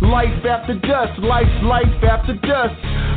[0.00, 2.74] Life after dusk, life, life after dusk.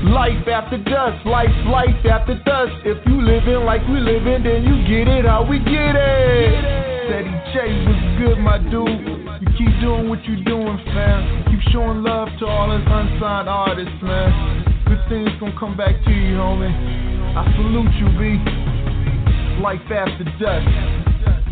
[0.10, 2.74] Life after dusk, life, life after dusk.
[2.86, 6.82] If you living like we living, then you get it how we get it.
[7.06, 8.88] Ceddy J was good, my dude.
[9.42, 11.46] You keep doing what you doing, fam.
[11.52, 14.66] Keep showing love to all us unsigned artists, man.
[14.88, 16.74] Good things gonna come back to you, homie.
[17.38, 18.42] I salute you, B.
[19.62, 20.68] Life after dusk.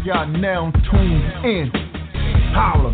[0.06, 1.72] Y'all now tuned in.
[2.56, 2.92] Holla.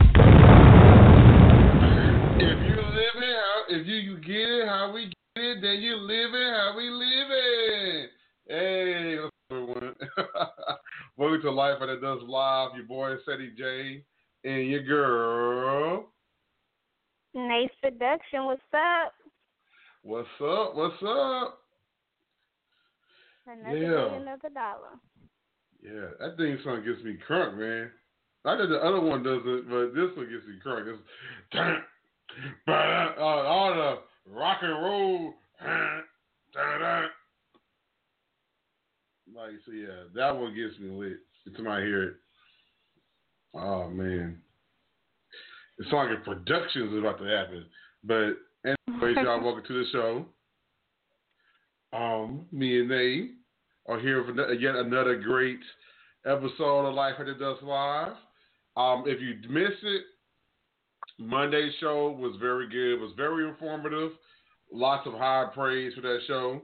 [2.38, 5.82] If you live it, how, if you, you get it how we get it, then
[5.82, 8.10] you live it how we live it.
[8.48, 9.18] Hey,
[9.52, 9.96] everyone?
[11.18, 12.72] Welcome to Life After Dusk Live.
[12.76, 14.04] Your boy Ceddy J
[14.44, 16.08] and your girl.
[17.36, 18.46] Nayy Seduction.
[18.46, 19.14] What's up?
[20.04, 20.76] What's up?
[20.76, 21.60] What's up?
[23.48, 24.10] Another Yeah.
[24.10, 25.00] day, another dollar.
[25.82, 27.92] Yeah, that thing song gets me crunk, man.
[28.44, 30.98] I know the other one doesn't, but this one gets me crunk.
[31.52, 31.80] It's
[32.68, 32.72] uh,
[33.22, 35.36] all the rock and roll.
[39.36, 41.18] Like, so yeah, that one gets me lit.
[41.46, 42.16] Until I hear it.
[43.54, 44.38] Oh man,
[45.78, 47.66] it's like a production is about to happen.
[48.04, 48.34] But
[48.66, 50.26] anyways, y'all, welcome to the show.
[51.94, 53.30] Um, me and they
[53.88, 55.60] are here for yet another great
[56.26, 58.14] episode of Life After Dusk Live.
[58.76, 60.04] Um, if you missed it,
[61.20, 63.00] Monday's show was very good.
[63.00, 64.12] was very informative.
[64.76, 66.62] Lots of high praise for that show.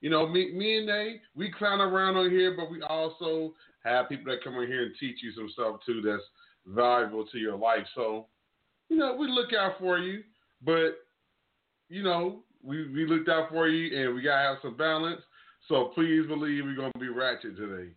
[0.00, 4.08] You know, me, me and they, we clown around on here, but we also have
[4.08, 6.22] people that come in here and teach you some stuff too that's
[6.66, 7.86] valuable to your life.
[7.94, 8.26] So,
[8.88, 10.24] you know, we look out for you,
[10.64, 10.98] but
[11.88, 15.20] you know, we, we looked out for you and we gotta have some balance.
[15.68, 17.90] So please believe we're gonna be ratchet today.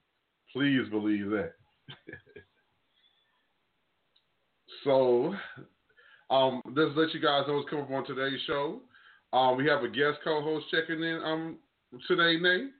[0.53, 1.53] Please believe that.
[4.83, 5.33] so
[6.29, 8.81] um let's let you guys know what's coming up on today's show.
[9.35, 11.57] Um we have a guest co-host checking in um
[12.07, 12.71] today, Nate.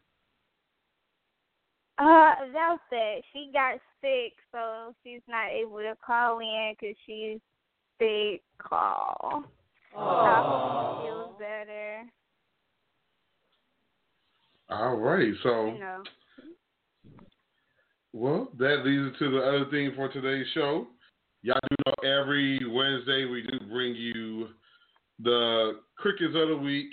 [1.97, 3.23] Uh, that's it.
[3.31, 7.39] She got sick, so she's not able to call in because she's
[7.99, 8.41] sick.
[8.57, 9.43] Call.
[9.93, 12.03] So I hope she feels better.
[14.69, 16.03] All right, so You know.
[18.13, 20.87] Well, that leads us to the other thing for today's show.
[21.43, 24.47] Y'all do know every Wednesday we do bring you
[25.19, 26.89] the crickets of the week,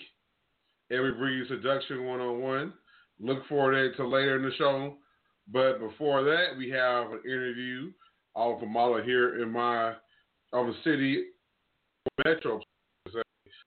[0.91, 2.73] and we bring you seduction one on one.
[3.21, 4.97] Look forward to later in the show.
[5.53, 7.91] But before that, we have an interview
[8.35, 9.95] of a model here in my
[10.53, 11.25] of a city
[12.25, 12.61] Metro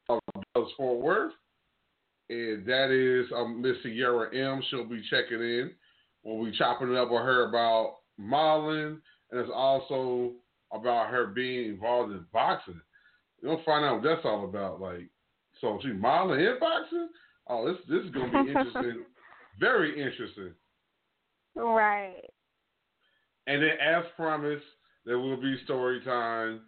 [0.10, 0.20] of
[0.54, 1.34] Dallas Fort Worth.
[2.30, 4.62] And that is um, Miss Ciera M.
[4.70, 5.72] She'll be checking in.
[6.24, 9.00] We'll be chopping it up with her about modeling,
[9.32, 10.32] and it's also
[10.72, 12.82] about her being involved in boxing.
[13.46, 14.82] You'll find out what that's all about.
[14.82, 15.08] Like,
[15.62, 17.10] so she modeling and boxing.
[17.48, 19.06] Oh, this this is gonna be interesting.
[19.60, 20.52] Very interesting.
[21.56, 22.24] Right.
[23.46, 24.66] And then, as promised,
[25.06, 26.62] there will be story time.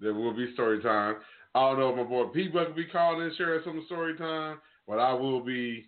[0.00, 1.16] There will be story time.
[1.54, 4.16] I don't know if my boy Pete Buck will be calling in sharing some story
[4.16, 4.58] time,
[4.88, 5.84] but I will be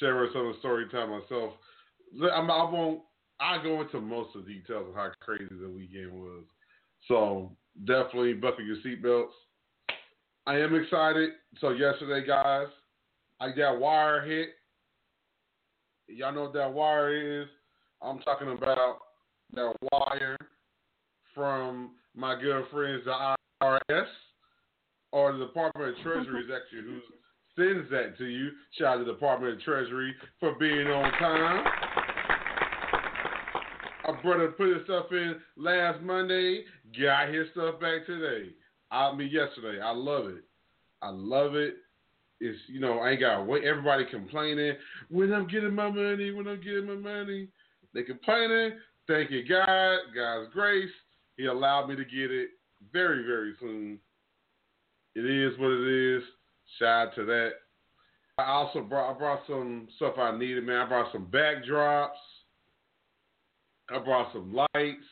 [0.00, 1.52] sharing some of the story time myself.
[2.20, 3.02] I'm, I won't.
[3.38, 6.42] I go into most of the details of how crazy the weekend was.
[7.06, 7.52] So
[7.84, 9.30] definitely buckle your seatbelts.
[10.46, 11.30] I am excited.
[11.60, 12.68] So yesterday, guys,
[13.40, 14.50] I got wire hit.
[16.08, 17.48] Y'all know what that wire is.
[18.00, 18.98] I'm talking about
[19.54, 20.36] that wire
[21.34, 24.06] from my good friends, the IRS,
[25.12, 27.00] or the Department of Treasury is actually who
[27.56, 28.50] sends that to you.
[28.78, 31.64] Shout out to the Department of Treasury for being on time.
[34.26, 36.64] Brother put his stuff in last Monday,
[37.00, 38.50] got his stuff back today.
[38.90, 39.80] I mean yesterday.
[39.80, 40.42] I love it.
[41.00, 41.76] I love it.
[42.40, 43.62] It's you know, I ain't gotta wait.
[43.62, 44.74] Everybody complaining
[45.10, 47.46] when I'm getting my money, when I'm getting my money.
[47.94, 48.78] They complaining.
[49.06, 50.90] Thank you, God, God's grace.
[51.36, 52.48] He allowed me to get it
[52.92, 54.00] very, very soon.
[55.14, 56.22] It is what it is.
[56.80, 57.50] Shout out to that.
[58.38, 60.80] I also brought I brought some stuff I needed, man.
[60.80, 62.10] I brought some backdrops.
[63.90, 65.06] I brought some lights.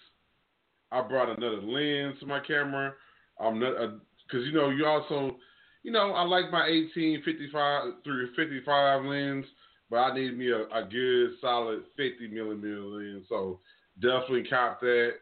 [0.90, 2.94] I brought another lens to my camera.
[3.40, 3.92] I'm not uh,
[4.26, 5.36] because you know you also
[5.82, 9.44] you know I like my 18 55 through 55 lens,
[9.90, 13.26] but I need me a, a good solid 50 millimeter lens.
[13.28, 13.60] So
[14.00, 15.12] definitely cop that.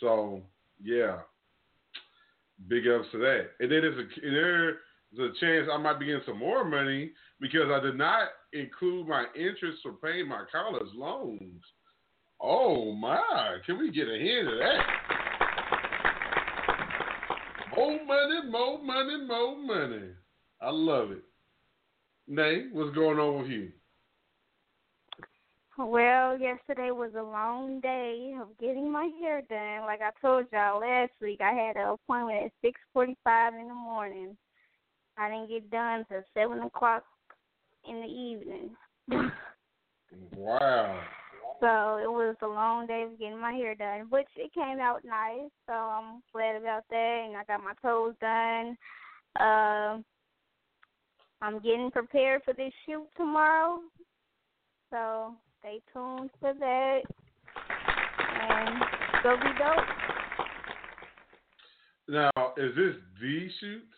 [0.00, 0.42] So
[0.82, 1.18] yeah,
[2.68, 3.50] big ups to that.
[3.60, 4.76] And then there's a
[5.14, 9.08] there's a chance I might be getting some more money because I did not include
[9.08, 11.62] my interest for paying my college loans.
[12.42, 13.58] Oh my!
[13.64, 14.78] Can we get a hint of that?
[17.76, 20.08] More money, more money, more money.
[20.60, 21.22] I love it.
[22.26, 23.70] Nay, what's going on with you?
[25.78, 29.86] Well, yesterday was a long day of getting my hair done.
[29.86, 33.74] Like I told y'all last week, I had an appointment at six forty-five in the
[33.74, 34.36] morning.
[35.16, 37.04] I didn't get done till seven o'clock
[37.88, 38.70] in the evening.
[40.36, 41.00] wow.
[41.62, 45.04] So it was a long day of getting my hair done, which it came out
[45.04, 45.48] nice.
[45.68, 48.76] So I'm glad about that, and I got my toes done.
[49.38, 50.02] Uh,
[51.40, 53.78] I'm getting prepared for this shoot tomorrow,
[54.90, 57.02] so stay tuned for that.
[58.40, 58.84] And
[59.22, 59.86] go be dope.
[62.08, 63.88] Now, is this the shoot?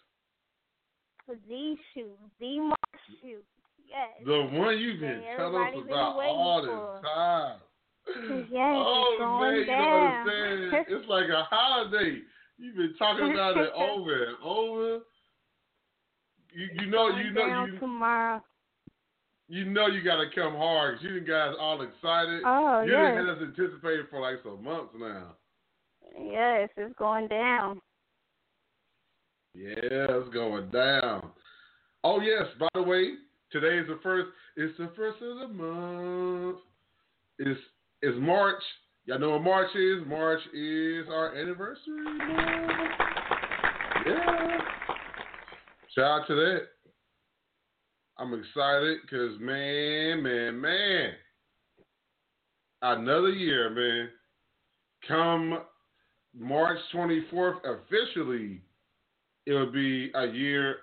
[1.27, 2.79] The shoot, the March
[3.23, 3.45] shoot.
[3.89, 4.25] Yes.
[4.25, 7.59] The one you've been telling us about all this time.
[8.51, 10.27] Yes, oh, it's going man, down.
[10.27, 10.87] you understand.
[10.91, 12.19] It's like a holiday.
[12.59, 14.99] You've been talking about it over and over.
[16.53, 18.43] You, you know, you know, you, tomorrow.
[19.49, 20.99] you know, you got to come hard.
[21.01, 22.43] You guys all excited.
[22.45, 25.35] Oh you yes, done had us anticipated for like some months now.
[26.21, 27.81] yes, it's going down.
[29.55, 31.31] Yeah, it's going down.
[32.05, 33.15] Oh yes, by the way,
[33.55, 34.29] today is the first.
[34.57, 36.59] It's the first of the month.
[37.39, 37.61] It's
[38.03, 38.61] it's March.
[39.07, 40.03] Y'all know what March is?
[40.07, 42.91] March is our anniversary month.
[44.07, 44.59] Yeah.
[45.95, 46.61] Shout out to that.
[48.19, 51.11] I'm excited because man, man, man.
[52.83, 54.09] Another year, man.
[55.07, 55.61] Come
[56.37, 58.61] March 24th, officially,
[59.47, 60.77] it will be a year.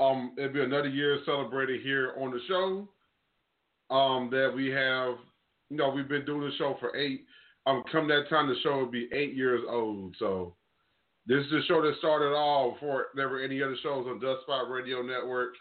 [0.00, 2.88] Um, it'll be another year celebrated here on the show.
[3.94, 5.16] Um, that we have,
[5.68, 7.24] you know, we've been doing the show for eight.
[7.66, 10.14] Um, come that time, the show will be eight years old.
[10.18, 10.54] So
[11.26, 14.42] this is the show that started all before there were any other shows on Dust
[14.42, 15.54] Spot Radio Network.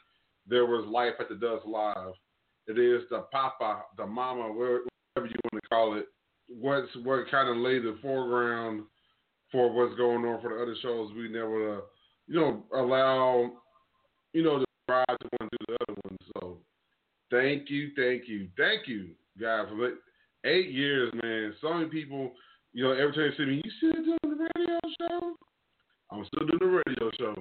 [0.48, 2.14] There was Life After Dusk Live.
[2.68, 6.06] It is the Papa, the Mama, whatever you want to call it.
[6.48, 8.84] What's what kind of laid the foreground
[9.52, 11.12] for what's going on for the other shows.
[11.16, 11.82] We never, uh,
[12.28, 13.52] you know, allow,
[14.34, 16.18] you know, the ride to want to the other one.
[16.34, 16.58] So
[17.32, 19.10] thank you, thank you, thank you,
[19.40, 19.94] guys, for
[20.46, 21.54] eight years, man.
[21.62, 22.34] So many people,
[22.74, 25.36] you know, every time they see me, you still doing the radio show?
[26.12, 27.36] I'm still doing the radio show.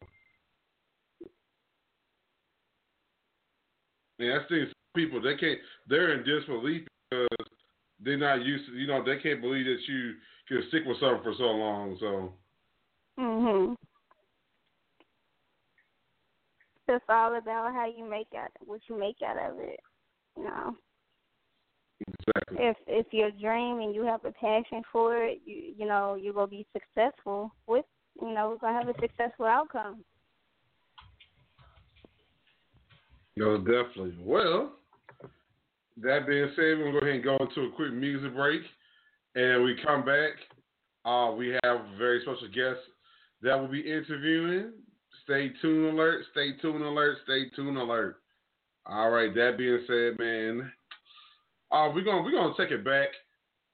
[4.18, 4.66] And that's the.
[4.97, 5.59] People they can't.
[5.87, 7.28] They're in disbelief because
[8.02, 8.73] they're not used to.
[8.73, 10.14] You know, they can't believe that you
[10.49, 11.97] can stick with something for so long.
[12.00, 12.33] So
[13.21, 13.76] Mhm.
[16.88, 19.80] Just all about how you make out what you make out of it.
[20.37, 20.76] You know.
[22.00, 22.59] Exactly.
[22.61, 26.33] If if your dream and you have a passion for it, you you know you're
[26.33, 27.85] gonna be successful with
[28.21, 30.04] you know we're gonna have a successful outcome.
[33.37, 34.16] No, definitely.
[34.21, 34.73] Well,
[35.99, 38.62] that being said, we're gonna go ahead and go into a quick music break,
[39.35, 40.33] and we come back.
[41.04, 42.80] Uh, we have a very special guest
[43.42, 44.73] that will be interviewing.
[45.28, 48.16] Stay tuned alert, stay tuned alert, stay tuned alert.
[48.87, 50.73] All right, that being said, man,
[51.70, 53.08] uh, we're gonna we're gonna take it back,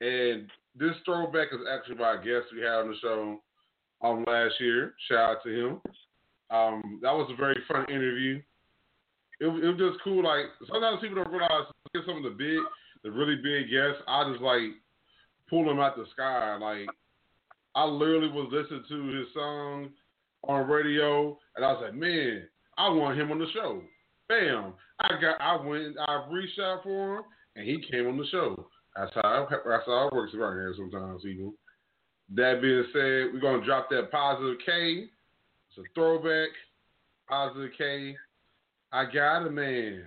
[0.01, 3.41] and this throwback is actually by a guest we had on the show
[4.03, 4.95] um last year.
[5.09, 5.81] Shout out to him.
[6.51, 8.43] Um, that was a very fun interview.
[9.39, 10.25] It, it was just cool.
[10.25, 12.59] Like sometimes people don't realize get some of the big,
[13.05, 14.03] the really big guests.
[14.09, 14.75] I just like
[15.49, 16.57] pull them out the sky.
[16.57, 16.89] Like
[17.77, 19.91] I literally was listening to his song
[20.49, 22.45] on radio, and I was like, man,
[22.79, 23.83] I want him on the show.
[24.29, 24.75] Bam!
[25.01, 27.25] I got, I went, I reached out for him,
[27.57, 28.69] and he came on the show.
[28.97, 31.55] That's how that's how it works around here sometimes, people.
[32.35, 35.07] That being said, we're gonna drop that positive K.
[35.69, 36.51] It's a throwback.
[37.29, 38.17] Positive K.
[38.93, 40.05] I got a man.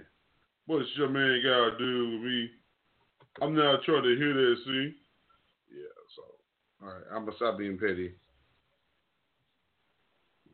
[0.66, 2.50] What's your man gotta do with me?
[3.42, 4.96] I'm not trying to hear that, see?
[5.72, 6.24] Yeah, so
[6.82, 8.14] all right, I'm gonna stop being petty.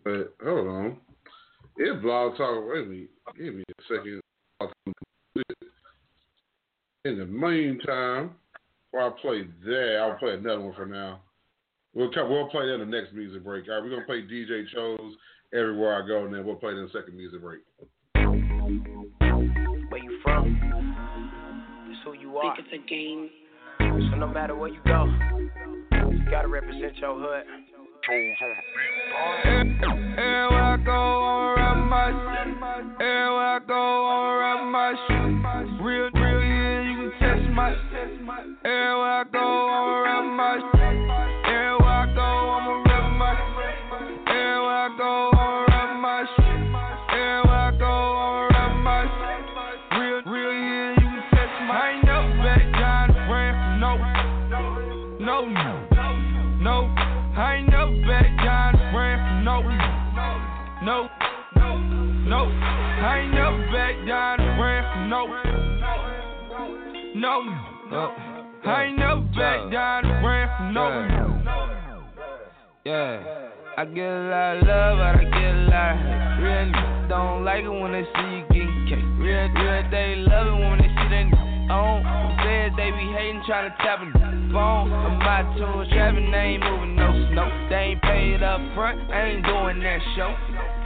[0.04, 0.98] But hold on.
[1.78, 3.10] It blog talk wait a minute.
[3.38, 4.22] Give me a second.
[7.06, 8.32] In the meantime,
[8.92, 11.22] while I play that, I'll play another one for now.
[11.94, 13.68] We'll come, we'll play that in the next music break.
[13.68, 15.16] All right, we're gonna play DJ Chose
[15.54, 17.62] everywhere I go, and then we'll play it in the second music break.
[18.16, 20.58] Where you from?
[21.90, 22.56] It's who you are.
[22.56, 23.30] Think it's a game.
[23.80, 25.06] So no matter where you go,
[26.10, 27.46] you gotta represent your hood.
[28.06, 28.36] Everywhere
[30.62, 30.92] I go,
[31.24, 32.52] I'ma rap my shit.
[33.00, 35.32] Everywhere I go, I'ma rap my shit.
[35.82, 37.72] Real, real, yeah, you can test my
[38.66, 40.73] Everywhere I go, I'ma rap my shit.
[67.24, 67.40] No.
[67.88, 68.12] Uh,
[68.68, 70.92] I ain't never back down, ran from no.
[72.84, 73.48] Yeah.
[73.78, 76.44] I get a lot of love, but I get a lot of hate.
[76.44, 79.08] Real niggas don't like it when they see you getting cake.
[79.24, 81.24] Real, real, they love it when they see they
[81.72, 82.04] on.
[82.44, 84.12] Said they be hating, trying to tap a
[84.52, 84.92] phone.
[84.92, 87.48] I'm out to a trapping, they ain't moving no snow.
[87.72, 90.36] They ain't paid up front, I ain't doing that show.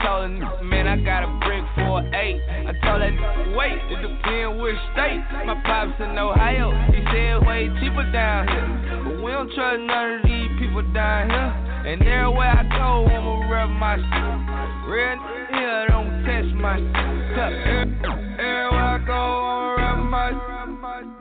[0.02, 2.40] Told nigga, man, I got a brick for eight.
[2.48, 5.20] I told nigga, wait, it depends which state.
[5.44, 9.02] My pops in Ohio, he said way cheaper down here.
[9.04, 11.52] But we don't trust none of these people down here.
[11.88, 14.38] And everywhere I go, I'ma rep my shit.
[14.86, 15.18] Real
[15.50, 17.88] here, don't test my shit.
[18.38, 20.48] Everywhere I go, I'ma rap my shit.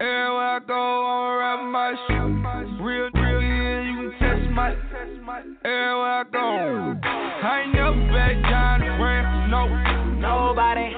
[0.02, 2.26] Everywhere I go, I'ma rap my shit.
[2.84, 4.76] Real, real, yeah, you can test my
[5.64, 8.47] Everywhere I go, I ain't never back
[9.48, 9.64] no,
[10.20, 10.92] Nobody,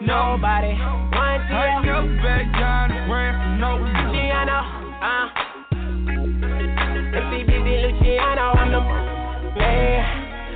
[0.00, 0.72] nobody.
[1.12, 3.76] One I ain't never back down, ran no.
[3.76, 4.58] Luciano.
[4.96, 5.28] Uh.
[7.12, 10.00] FCBZ Luciano, I'm the man.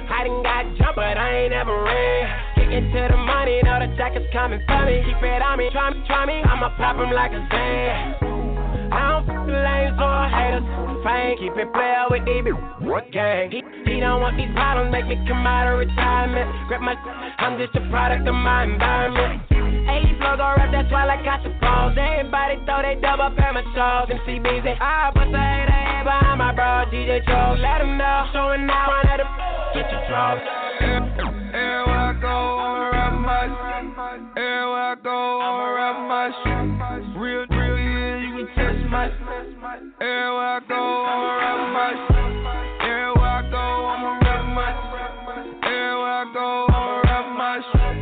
[0.09, 2.25] I done got jumped, but I ain't ever ran.
[2.57, 5.03] Kicking to the money, know the jacket's coming for me.
[5.05, 6.41] Keep it on me, try me, try me.
[6.41, 8.17] I'ma pop 'em like a Zan.
[8.93, 10.76] I don't f with lames or haters.
[11.07, 12.27] Fame, keep it player with.
[12.83, 13.55] What gang?
[13.55, 16.51] He, he don't want these problems, make me come out of retirement.
[16.67, 16.99] Grab my,
[17.39, 19.47] I'm just a product of my environment.
[19.87, 21.95] 80 flows on rap, that's why I got the balls.
[21.95, 24.11] Everybody throw they dub up at my shows.
[24.11, 26.91] And CBZ, I bust a hater head behind my bro.
[26.91, 28.27] DJ Joe, let him know.
[28.35, 29.31] Showing now, run at him.
[29.79, 30.43] Get your drugs.
[30.83, 33.47] Everywhere I go, I'ma rap my.
[34.35, 36.56] Everywhere I go, I'ma rap my.
[40.57, 42.17] I go, I'ma rap my shit.
[42.81, 43.61] Everywhere I go,
[43.93, 45.05] I'ma rap my shit.
[45.69, 47.93] Everywhere I go, I'ma rap my shit.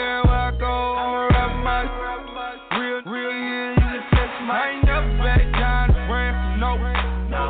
[0.00, 2.80] Everywhere I go, I'ma rap my shit.
[2.80, 6.72] Real, real, yeah, you can test my I ain't never back down, ran from no,
[7.28, 7.44] No,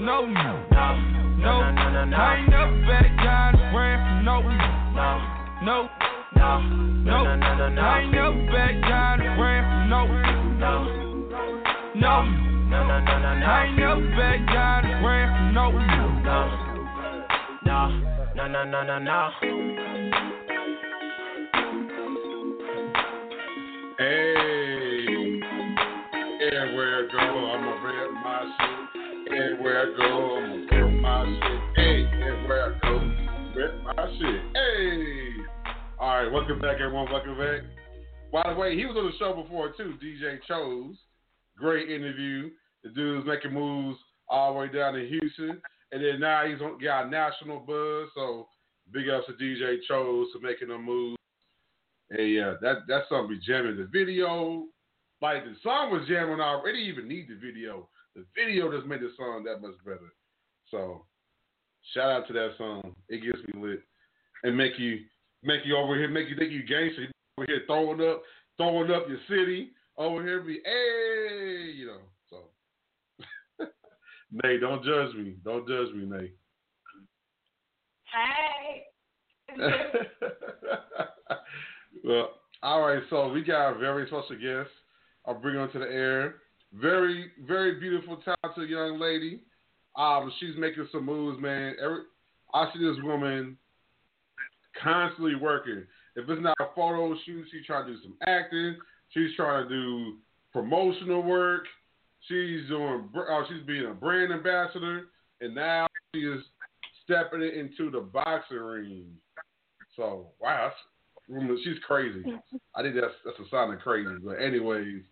[0.00, 0.64] no, no.
[0.72, 0.96] no,
[1.36, 2.16] No, no, no, no, no.
[2.16, 4.56] I ain't never back down, ran from no, no,
[4.96, 5.20] no,
[5.60, 6.16] no, no,
[7.04, 7.82] no, no, no, no.
[7.84, 8.89] I ain't never back down, ran
[13.04, 13.46] no, no, no.
[13.46, 15.70] I ain't never back down the ground, no.
[17.64, 17.88] No,
[18.34, 19.30] no, no, no, no, no.
[23.98, 25.06] Hey,
[26.46, 29.32] everywhere I go, I'ma rip my shit.
[29.32, 31.60] Everywhere I go, I'ma rip my shit.
[31.76, 32.92] Hey, everywhere I go,
[33.56, 34.40] rip my shit.
[34.54, 35.30] Hey.
[35.98, 37.10] All right, welcome back, everyone.
[37.10, 37.60] Welcome back.
[38.32, 39.94] By the way, he was on the show before too.
[40.02, 40.96] DJ chose
[41.60, 42.50] great interview.
[42.82, 45.60] The dude's making moves all the way down to Houston,
[45.92, 48.08] and then now he's on, got national buzz.
[48.14, 48.48] So
[48.92, 51.16] big ups to DJ Chose for making a move.
[52.10, 53.76] Hey, yeah, that that's something be jamming.
[53.76, 54.64] The video,
[55.20, 56.78] like the song was jamming already.
[56.80, 57.88] Even need the video.
[58.16, 60.12] The video just made the song that much better.
[60.70, 61.04] So
[61.94, 62.94] shout out to that song.
[63.08, 63.82] It gets me lit
[64.42, 65.00] and make you
[65.42, 67.08] make you over here, make you think you gangster.
[67.38, 68.22] Over here throwing up,
[68.56, 70.40] throwing up your city over here.
[70.40, 72.00] Be hey, you know.
[74.32, 75.34] Nay, don't judge me.
[75.44, 76.32] Don't judge me, Nay.
[78.12, 78.84] Hey.
[82.04, 82.30] well,
[82.62, 83.02] all right.
[83.10, 84.70] So we got a very special guest.
[85.26, 86.36] I'll bring her to the air.
[86.72, 89.40] Very, very beautiful, talented young lady.
[89.96, 91.74] Um, she's making some moves, man.
[91.82, 92.02] Every,
[92.54, 93.56] I see this woman
[94.82, 95.84] constantly working.
[96.16, 98.76] If it's not a photo shoot, she's trying to do some acting.
[99.10, 100.16] She's trying to do
[100.52, 101.64] promotional work.
[102.28, 103.08] She's doing.
[103.14, 105.06] Uh, she's being a brand ambassador,
[105.40, 106.42] and now she is
[107.04, 109.06] stepping it into the boxing ring.
[109.96, 110.70] So wow,
[111.28, 112.24] that's, she's crazy.
[112.74, 114.10] I think that's that's a sign of crazy.
[114.22, 115.02] But anyways,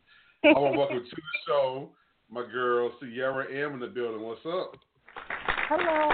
[0.45, 1.91] I want to welcome to the show
[2.31, 4.23] my girl Ciera M in the building.
[4.23, 4.77] What's up?
[5.69, 6.11] Hello.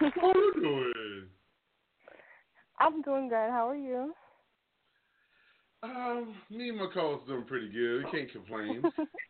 [0.00, 1.24] How are you doing?
[2.78, 3.50] I'm doing good.
[3.50, 4.14] How are you?
[5.84, 8.04] Um, me and my co doing pretty good.
[8.04, 8.82] We can't complain.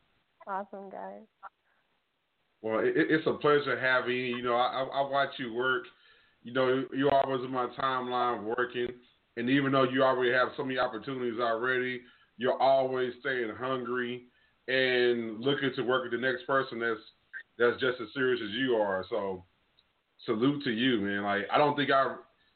[0.47, 1.23] awesome, guys.
[2.63, 4.37] Well, it, it's a pleasure having you.
[4.37, 5.85] You know, I, I watch you work.
[6.45, 8.89] You know, you're always in my timeline working,
[9.37, 12.03] and even though you already have so many opportunities already,
[12.37, 14.25] you're always staying hungry
[14.69, 17.01] and looking to work with the next person that's
[17.59, 19.05] that's just as serious as you are.
[19.11, 19.45] So,
[20.25, 21.25] salute to you, man.
[21.25, 22.15] Like, I don't think I.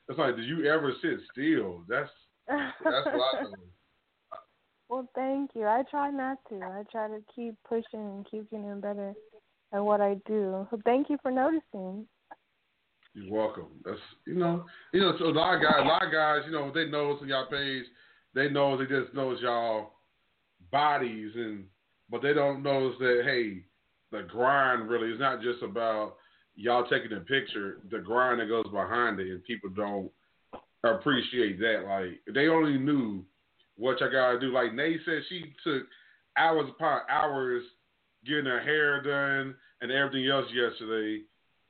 [0.09, 1.83] It's like, did you ever sit still?
[1.89, 2.11] That's
[2.49, 3.55] that's what I do.
[4.89, 5.67] Well, thank you.
[5.67, 6.61] I try not to.
[6.63, 9.15] I try to keep pushing and keep getting better
[9.73, 10.67] at what I do.
[10.71, 12.07] So thank you for noticing.
[13.15, 13.69] You're welcome.
[13.85, 16.53] That's you know, you know, so a lot of guys, a lot of guys, you
[16.53, 17.85] know, they know on y'all page,
[18.35, 19.93] they know they just knows y'all
[20.71, 21.65] bodies and,
[22.11, 23.65] but they don't notice that hey,
[24.13, 26.17] the grind really is not just about
[26.55, 27.79] y'all taking a picture.
[27.91, 30.11] The grind that goes behind it, and people don't
[30.85, 31.85] appreciate that.
[31.87, 33.25] Like they only knew
[33.79, 34.53] what y'all gotta do.
[34.53, 35.85] Like Nay said, she took
[36.37, 37.63] hours upon hours
[38.27, 41.23] getting her hair done and everything else yesterday.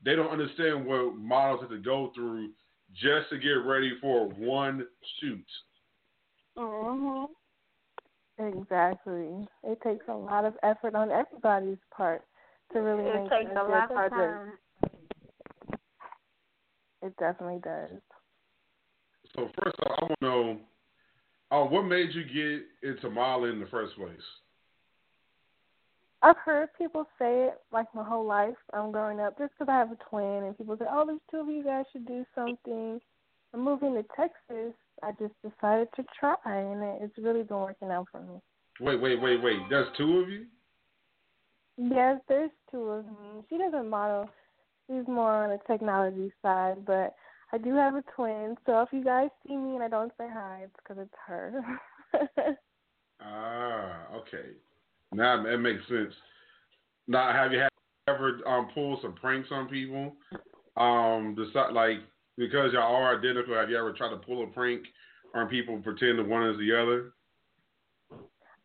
[0.05, 2.51] They don't understand what models have to go through
[2.95, 4.87] just to get ready for one
[5.21, 5.47] shoot.
[6.57, 7.29] Mhm.
[8.39, 9.49] Exactly.
[9.65, 12.25] It takes a lot of effort on everybody's part
[12.73, 14.59] to really It make takes a a lot good of time.
[17.03, 18.01] It definitely does.
[19.35, 20.61] So first off, I want to know,
[21.51, 24.17] uh, what made you get into modeling in the first place?
[26.21, 28.57] I've heard people say it like my whole life.
[28.73, 31.39] I'm growing up just because I have a twin, and people say, "Oh, there's two
[31.39, 33.01] of you guys should do something."
[33.55, 34.75] I'm moving to Texas.
[35.03, 38.41] I just decided to try, and it- it's really been working out for me.
[38.81, 39.69] Wait, wait, wait, wait.
[39.71, 40.47] There's two of you?
[41.77, 43.45] Yes, there's two of me.
[43.49, 44.29] She doesn't model.
[44.87, 47.15] She's more on the technology side, but
[47.53, 48.57] I do have a twin.
[48.67, 51.63] So if you guys see me and I don't say hi, it's because it's her.
[53.21, 54.51] Ah, okay.
[55.13, 56.15] Now that makes sense.
[57.09, 57.69] Now, have you had
[58.07, 60.15] ever um pulled some pranks on people?
[60.77, 61.99] Um, decide, like
[62.37, 63.55] because y'all are identical.
[63.55, 64.83] Have you ever tried to pull a prank
[65.35, 67.13] on people, pretend that one is the other?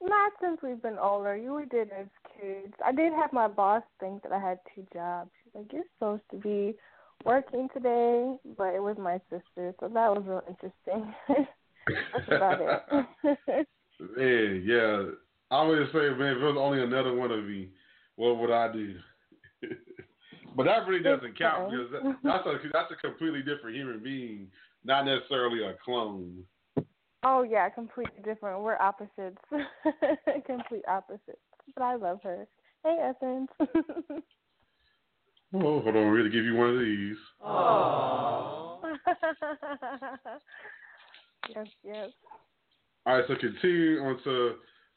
[0.02, 1.36] Not since we've been older.
[1.36, 2.08] You we did as
[2.39, 2.74] kids.
[2.86, 5.32] I did have my boss think that I had two jobs.
[5.43, 6.76] She's like, "You're supposed to be
[7.24, 11.14] working today," but it was my sister, so that was real interesting.
[11.88, 13.68] That's about it.
[14.18, 15.04] Man, yeah.
[15.52, 17.70] I always say, man, if there was only another one of me,
[18.16, 18.96] what would I do?
[20.56, 24.48] but that really doesn't count because that, that's a that's a completely different human being,
[24.84, 26.44] not necessarily a clone.
[27.24, 28.62] oh yeah, completely different.
[28.62, 29.38] We're opposites.
[30.46, 31.38] Complete opposites.
[31.76, 32.48] But I love her.
[32.84, 33.50] Hey, Essence.
[35.56, 37.18] Oh, hold on, we're gonna give you one of these.
[37.44, 38.82] Oh.
[41.56, 42.10] yes, yes.
[43.06, 44.56] All right, so continue on to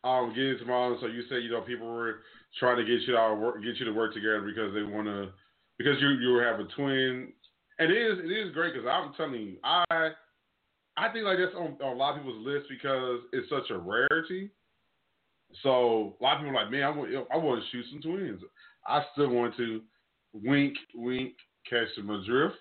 [0.09, 0.99] um, getting to modeling.
[1.01, 2.21] So you said you know people were
[2.59, 5.29] trying to get you to work, get you to work together because they want to
[5.77, 7.33] because you you have a twin,
[7.79, 9.85] and it is it is great because I'm telling you I
[10.97, 13.77] I think like that's on, on a lot of people's list because it's such a
[13.77, 14.51] rarity.
[15.63, 18.01] So a lot of people are like, man, I want, I want to shoot some
[18.01, 18.41] twins.
[18.87, 19.83] I still want to
[20.45, 21.35] wink, wink,
[21.69, 22.57] catch them adrift.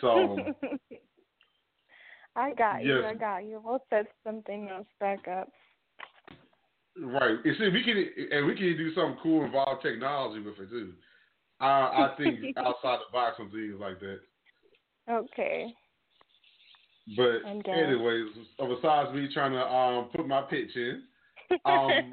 [0.00, 0.38] So
[2.36, 3.04] I got you.
[3.04, 3.60] I got you.
[3.64, 5.48] We'll set something else back up.
[7.00, 10.70] right, you see, we can and we can do something cool involve technology with it
[10.70, 10.92] too.
[11.60, 14.20] I I think outside the box on things like that.
[15.10, 15.72] Okay.
[17.16, 18.26] But anyways,
[18.58, 21.02] besides me trying to um put my pitch in,
[21.64, 22.10] um,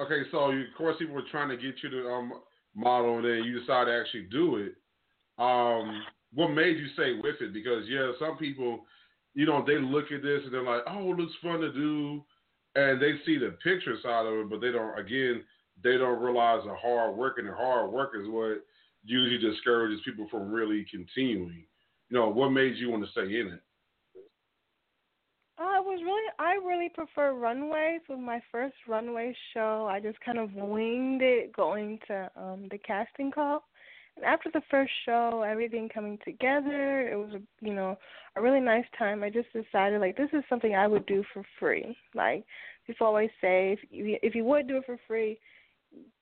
[0.00, 2.32] okay, so you, of course people were trying to get you to um
[2.76, 4.74] model, and then you decide to actually do it.
[5.38, 6.02] Um,
[6.34, 7.52] what made you say with it?
[7.52, 8.80] Because yeah, some people,
[9.34, 12.22] you know, they look at this and they're like, oh, it looks fun to do,
[12.74, 14.98] and they see the picture side of it, but they don't.
[14.98, 15.42] Again,
[15.82, 18.64] they don't realize the hard work, and the hard work is what
[19.04, 21.64] usually discourages people from really continuing.
[22.10, 23.60] You know, what made you want to stay in it?
[25.58, 28.02] Uh, it was really I really prefer runways.
[28.08, 32.78] With my first runway show, I just kind of winged it going to um the
[32.78, 33.64] casting call.
[34.16, 37.96] And after the first show, everything coming together, it was a you know,
[38.36, 39.22] a really nice time.
[39.22, 41.96] I just decided like this is something I would do for free.
[42.14, 42.44] Like
[42.86, 45.38] people always say if you if you would do it for free,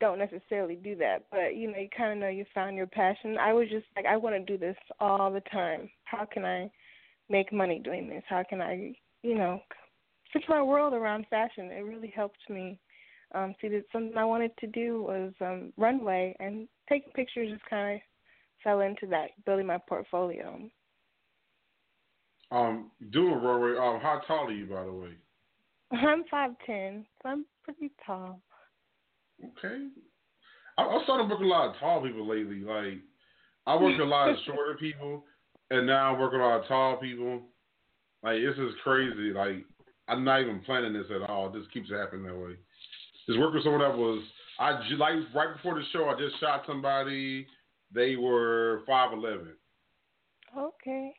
[0.00, 1.24] don't necessarily do that.
[1.32, 3.36] But you know, you kind of know you found your passion.
[3.38, 5.90] I was just like I want to do this all the time.
[6.04, 6.70] How can I
[7.28, 8.22] make money doing this?
[8.28, 9.58] How can I you know,
[10.30, 11.70] switch my world around fashion.
[11.72, 12.78] It really helped me
[13.34, 17.64] um, see that something I wanted to do was um, runway and taking pictures just
[17.68, 18.00] kind of
[18.62, 20.60] fell into that, building my portfolio.
[22.50, 23.78] Um, doing runway.
[23.78, 25.10] Um, how tall are you, by the way?
[25.90, 28.40] I'm five ten, so I'm pretty tall.
[29.42, 29.86] Okay.
[30.76, 32.60] I, I'm starting to work a lot of tall people lately.
[32.60, 33.00] Like,
[33.66, 35.24] I work a lot of shorter people,
[35.70, 37.42] and now I work a lot of tall people.
[38.24, 39.32] Like, this is crazy.
[39.34, 39.64] Like,
[40.08, 41.50] I'm not even planning this at all.
[41.50, 42.56] This keeps happening that way.
[43.26, 44.22] Just work with someone that was,
[44.58, 47.46] I like right before the show, I just shot somebody.
[47.92, 49.54] They were five eleven.
[50.56, 51.12] Okay.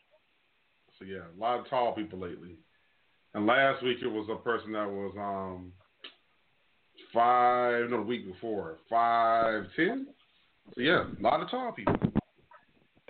[0.97, 2.57] So yeah, a lot of tall people lately.
[3.33, 5.73] And last week it was a person that was um
[7.13, 10.07] five no the week before five ten.
[10.73, 11.95] So yeah, a lot of tall people.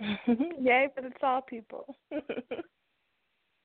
[0.00, 1.96] Yay for the tall people.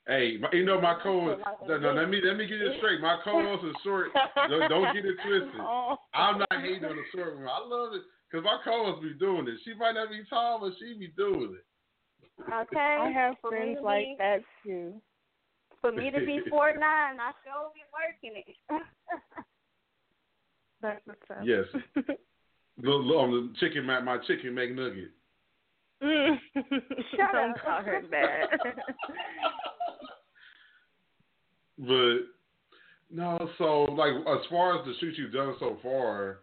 [0.07, 1.37] Hey, my, you know my co
[1.67, 2.99] no, no, let me let me get it straight.
[3.01, 4.07] My co-host is short.
[4.49, 5.49] Don't, don't get it twisted.
[5.61, 5.95] Oh.
[6.13, 7.47] I'm not hating on the short one.
[7.47, 9.59] I love it because my co-host be doing it.
[9.63, 11.65] She might not be tall, but she be doing it.
[12.51, 12.97] Okay.
[12.99, 14.93] I have For friends to like be- that too.
[15.81, 18.55] For me to be four nine, I still be working it.
[20.81, 21.37] That's what's up.
[21.43, 21.65] Yes.
[22.81, 25.09] Little, little, on the chicken, my, my chicken McNugget.
[26.01, 26.39] Mm.
[26.55, 27.57] Shut Don't up.
[27.63, 28.47] call her that.
[31.81, 32.17] But
[33.09, 36.39] no, so like as far as the shoots you've done so far,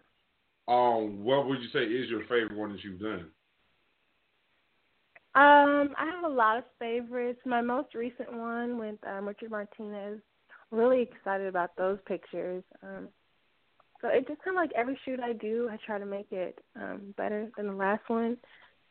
[0.67, 3.31] um, what would you say is your favorite one that you've done?
[5.35, 7.41] Um, I have a lot of favorites.
[7.47, 10.21] My most recent one with um, Richard Martinez.
[10.73, 12.65] Really excited about those pictures.
[12.83, 13.09] Um,
[14.01, 16.59] so it just kind of like every shoot I do, I try to make it
[16.77, 18.37] um, better than the last one.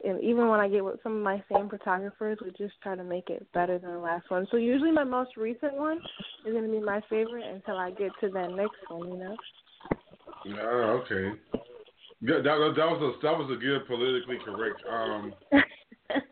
[0.03, 3.03] And even when I get with some of my same photographers, we just try to
[3.03, 4.47] make it better than the last one.
[4.51, 5.97] So usually my most recent one
[6.45, 9.09] is going to be my favorite until I get to that next one.
[9.09, 9.35] You know.
[10.61, 11.31] Oh, okay.
[12.21, 15.33] That, that, was- that was a that was a good politically correct um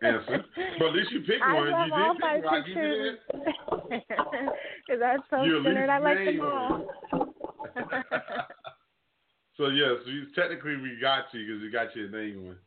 [0.01, 0.43] answer.
[0.79, 1.71] But at least you picked I one.
[1.71, 2.63] love You all did my pick one.
[2.67, 3.17] You.
[4.87, 5.89] Because I'm so centered.
[5.89, 6.85] I like them all.
[9.57, 12.57] so yes, we, technically we got you because we got your name one.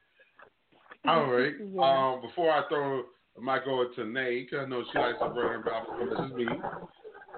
[1.07, 1.55] All right.
[1.75, 2.13] Yeah.
[2.15, 3.05] Um, before I throw
[3.41, 5.85] my over to Nate, 'cause I know she likes to bring her back.
[5.99, 6.61] This is me.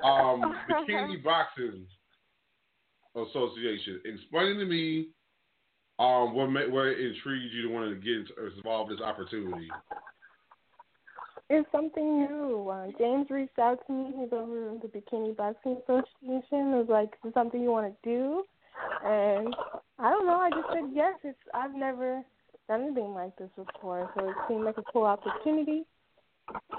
[0.02, 1.86] Um, Bikini Boxing
[3.14, 4.00] Association.
[4.04, 5.08] Explain to me
[5.98, 9.70] um, what ma- what intrigued you to want to get into, involved in this opportunity.
[11.50, 12.68] It's something new.
[12.70, 14.12] Uh, James reached out to me.
[14.16, 16.72] He's over the Bikini Boxing Association.
[16.72, 18.44] It was like, "Is this something you want to do?"
[19.04, 19.54] And
[19.98, 20.40] I don't know.
[20.40, 21.18] I just said yes.
[21.24, 22.22] It's I've never
[22.68, 25.84] done anything like this before, so it seemed like a cool opportunity.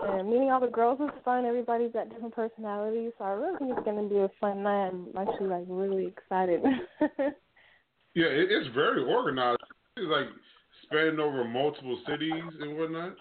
[0.03, 1.45] And meeting all the girls was fun.
[1.45, 4.89] Everybody's got different personalities, so I really think it's going to be a fun night.
[4.89, 6.61] I'm actually like really excited.
[8.13, 9.61] Yeah, it, it's very organized.
[9.95, 10.27] It's like
[10.83, 13.15] spanning over multiple cities and whatnot.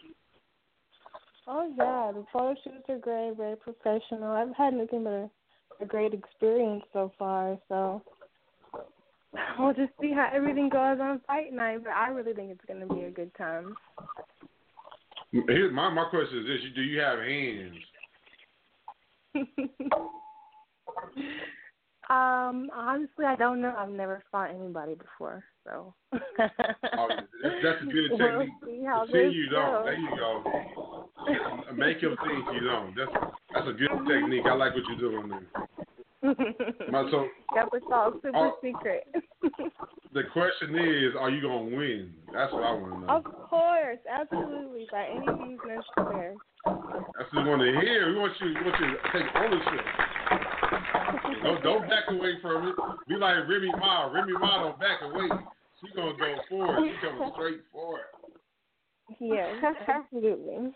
[1.47, 4.33] Oh yeah, the photo shoots are great, very professional.
[4.33, 5.31] I've had nothing but a,
[5.81, 7.57] a great experience so far.
[7.69, 8.03] So
[9.59, 11.83] we'll just see how everything goes on fight night.
[11.85, 13.75] But I really think it's going to be a good time.
[15.33, 17.77] Here's my my question is this: Do you have hands?
[22.11, 23.73] Um, honestly, I don't know.
[23.79, 25.95] I've never fought anybody before, so.
[26.13, 26.19] oh,
[27.41, 28.49] that's, that's a good We'll technique.
[28.65, 29.85] see see this you don't.
[29.85, 30.43] There you go.
[31.77, 32.97] Make him think you don't.
[32.97, 33.13] That's
[33.55, 34.45] that's a good technique.
[34.45, 35.47] I like what you're doing there.
[36.91, 38.59] My- so yep, it's all super Oh.
[38.63, 39.07] secret.
[40.13, 42.13] the question is, are you gonna win?
[42.33, 43.17] That's what I want to know.
[43.17, 46.37] of course, absolutely, by any means necessary.
[46.67, 48.13] That's what we want to hear.
[48.13, 49.85] We want you, we want you to take ownership.
[51.43, 52.75] Don't, don't back away from it.
[53.09, 54.07] Be like Remy Ma.
[54.13, 55.29] Remy Ma don't back away.
[55.81, 56.83] She gonna go forward.
[56.85, 58.03] She coming straight forward.
[59.19, 59.57] Yes,
[59.89, 60.71] absolutely.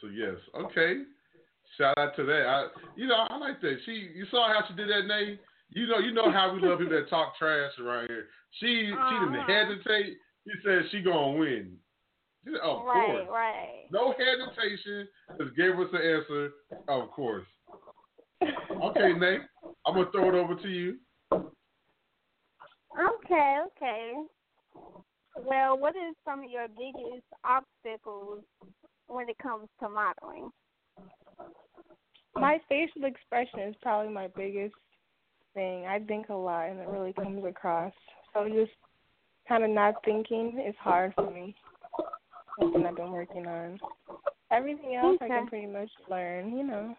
[0.00, 1.02] So yes, okay.
[1.78, 2.46] Shout out to that.
[2.46, 3.78] I, you know, I like that.
[3.86, 5.40] She, you saw how she did that, Nate.
[5.70, 8.26] You know, you know how we love people that talk trash around here.
[8.60, 9.46] She, she didn't Uh-huh.
[9.46, 10.18] hesitate.
[10.46, 11.76] She said she gonna win.
[12.44, 13.28] She said, of right, course.
[13.30, 13.84] right.
[13.90, 15.08] No hesitation.
[15.40, 16.50] Just gave us the answer.
[16.88, 17.46] Of course.
[18.82, 19.42] Okay, Nate.
[19.86, 20.96] I'm gonna throw it over to you.
[21.32, 24.12] Okay, okay.
[25.36, 28.42] Well, what is some of your biggest obstacles
[29.06, 30.50] when it comes to modeling?
[32.34, 34.74] My facial expression is probably my biggest
[35.54, 35.86] thing.
[35.86, 37.92] I think a lot, and it really comes across.
[38.32, 38.72] So just
[39.48, 41.54] kind of not thinking is hard for me.
[42.58, 43.78] Something I've been working on.
[44.50, 46.94] Everything else I can pretty much learn, you know.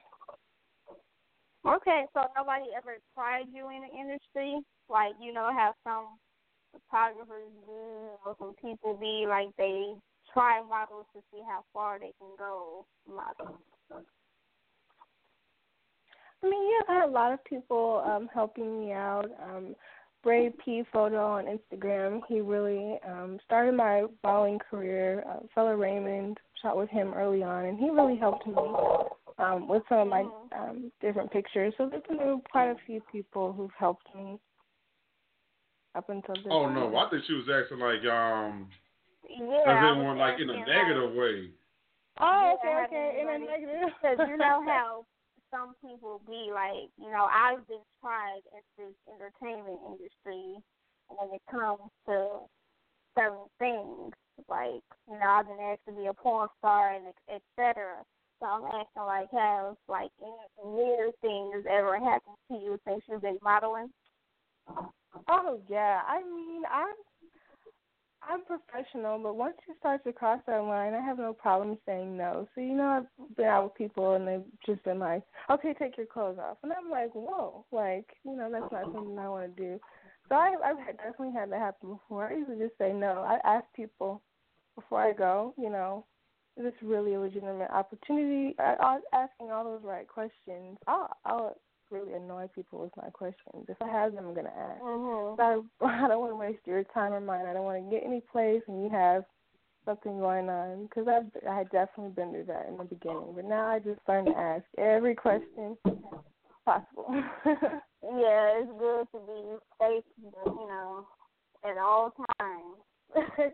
[1.65, 4.59] Okay, so nobody ever tried you in the industry?
[4.89, 6.19] Like, you know, have some
[6.73, 7.71] photographers do
[8.25, 9.93] or some people be like they
[10.33, 13.59] try models to see how far they can go model.
[16.43, 19.25] I mean, yeah, I had a lot of people um helping me out.
[19.43, 19.75] Um
[20.23, 22.21] Bray P photo on Instagram.
[22.29, 25.23] He really um started my modeling career.
[25.29, 28.53] Uh, fellow Raymond shot with him early on, and he really helped me
[29.39, 30.21] um with some of my
[30.57, 31.73] um different pictures.
[31.77, 34.37] So there's been quite a few people who've helped me
[35.95, 36.45] up until this.
[36.49, 38.67] Oh no, I think she was acting like um,
[39.29, 39.63] Yeah.
[39.67, 41.49] as in one like in a negative way.
[42.19, 43.17] Oh, okay, okay.
[43.21, 43.89] In a everybody- negative.
[44.01, 45.05] Because you know how
[45.53, 50.57] some people be like, you know, I've been tried in this entertainment industry
[51.07, 52.49] when it comes to
[53.15, 54.13] certain things.
[54.49, 58.01] Like, you know, I've been asked to be a porn star and et cetera.
[58.39, 63.21] So I'm asking, like, have, like, any weird things ever happened to you since you've
[63.21, 63.89] been modeling?
[65.27, 66.95] Oh yeah, I mean I'm
[68.29, 72.15] I'm professional, but once you start to cross that line, I have no problem saying
[72.17, 72.47] no.
[72.55, 72.85] So you know,
[73.19, 76.57] I've been out with people and they've just been like, "Okay, take your clothes off,"
[76.63, 79.79] and I'm like, "Whoa!" Like you know, that's not something I want to do.
[80.29, 82.27] So I, I've definitely had that happen before.
[82.29, 83.25] I usually just say no.
[83.27, 84.21] I ask people
[84.75, 85.53] before I go.
[85.57, 86.05] You know,
[86.57, 88.55] is this really a legitimate opportunity?
[88.59, 90.77] I, I asking all those right questions.
[90.87, 91.55] I'll, I'll
[91.93, 93.65] really annoy people with my questions.
[93.69, 94.81] If I have them, I'm gonna ask.
[94.81, 95.35] Mm-hmm.
[95.37, 97.45] So I, I don't want to waste your time or mine.
[97.45, 99.23] I don't want to get any place and you have
[99.85, 103.45] something going on because I've I had definitely been through that in the beginning, but
[103.45, 105.77] now I just learn to ask every question
[106.65, 107.23] possible.
[108.03, 110.03] Yeah, it's good to be safe,
[110.45, 111.07] you know,
[111.63, 112.75] at all times.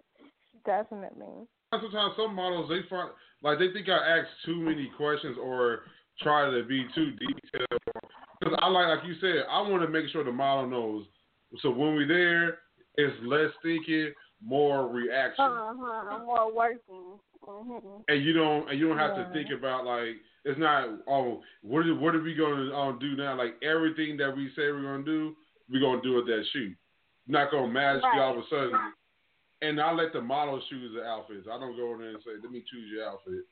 [0.66, 1.46] definitely.
[1.72, 3.12] Sometimes some models they find
[3.44, 5.82] like they think I ask too many questions or
[6.20, 7.82] try to be too detailed.
[8.40, 11.06] Because I like, like you said, I want to make sure the model knows.
[11.62, 12.60] So when we're there,
[12.96, 16.20] it's less thinking, more reaction, Uh-huh.
[16.26, 17.20] More working.
[17.48, 18.02] Mm-hmm.
[18.10, 19.24] and you don't and you don't have Yeah.
[19.24, 23.00] to think about like it's not oh what are, what are we going to um,
[23.00, 23.36] do now?
[23.38, 25.36] Like everything that we say we're going to do,
[25.72, 26.76] we're going to do at that shoot.
[27.28, 28.76] Not going to magic you all of a sudden.
[29.62, 31.48] And I let the model choose the outfits.
[31.50, 33.46] I don't go in there and say, "Let me choose your outfit."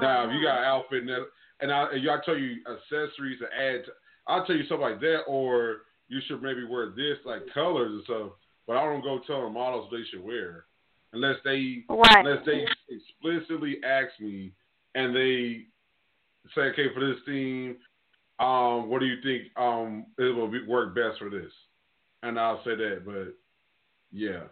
[0.00, 1.26] Now, if you got an outfit that,
[1.60, 3.92] and I, and I tell you accessories to add, to,
[4.26, 8.04] I'll tell you something like that, or you should maybe wear this, like colors and
[8.04, 8.32] stuff.
[8.66, 10.66] But I don't go telling models they should wear
[11.12, 12.24] unless they Right.
[12.24, 14.52] unless they explicitly ask me
[14.94, 15.66] and they
[16.54, 17.76] say, okay, for this theme,
[18.38, 21.52] um, what do you think um it will be, work best for this?
[22.22, 23.02] And I'll say that.
[23.04, 23.34] But
[24.12, 24.44] yeah,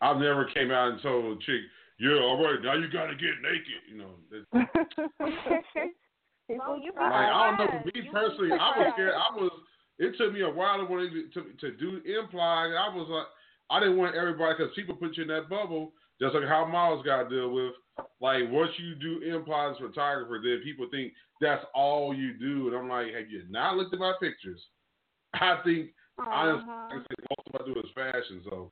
[0.00, 1.62] I've never came out and told a chick,
[1.98, 3.82] yeah, all right, now you got to get naked.
[3.88, 4.14] You know,
[6.50, 7.10] that's- People you try.
[7.10, 7.80] like I don't know.
[7.80, 9.14] For me You personally, I was scared.
[9.14, 9.52] I was.
[9.98, 12.72] It took me a while to want to to, to do imply.
[12.74, 13.26] I was like,
[13.70, 15.92] I didn't want everybody because people put you in that bubble.
[16.20, 17.72] Just like how Miles got to deal with,
[18.20, 22.88] like once you do implies photographer, then people think that's all you do, and I'm
[22.90, 24.60] like, have you not looked at my pictures?
[25.34, 26.60] I think Uh-huh.
[26.90, 28.70] like I said, most of what I do is fashion, so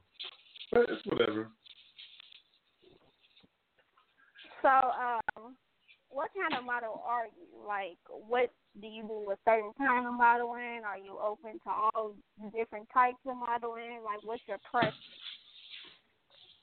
[0.73, 1.49] but it's whatever.
[4.63, 5.21] So, um,
[6.11, 7.67] what kind of model are you?
[7.67, 9.31] Like, what do you do?
[9.31, 10.83] A certain kind of modeling?
[10.87, 12.15] Are you open to all
[12.57, 14.01] different types of modeling?
[14.05, 14.97] Like, what's your preference?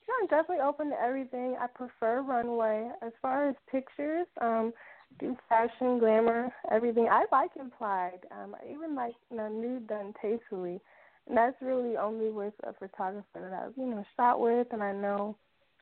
[0.04, 1.56] Sure, I'm definitely open to everything.
[1.60, 2.90] I prefer runway.
[3.02, 4.72] As far as pictures, um,
[5.18, 7.08] do fashion, glamour, everything.
[7.10, 8.20] I like implied.
[8.30, 10.80] Um, I even like you know nude done tastefully,
[11.26, 14.92] and that's really only with a photographer that I've you know shot with, and I
[14.92, 15.36] know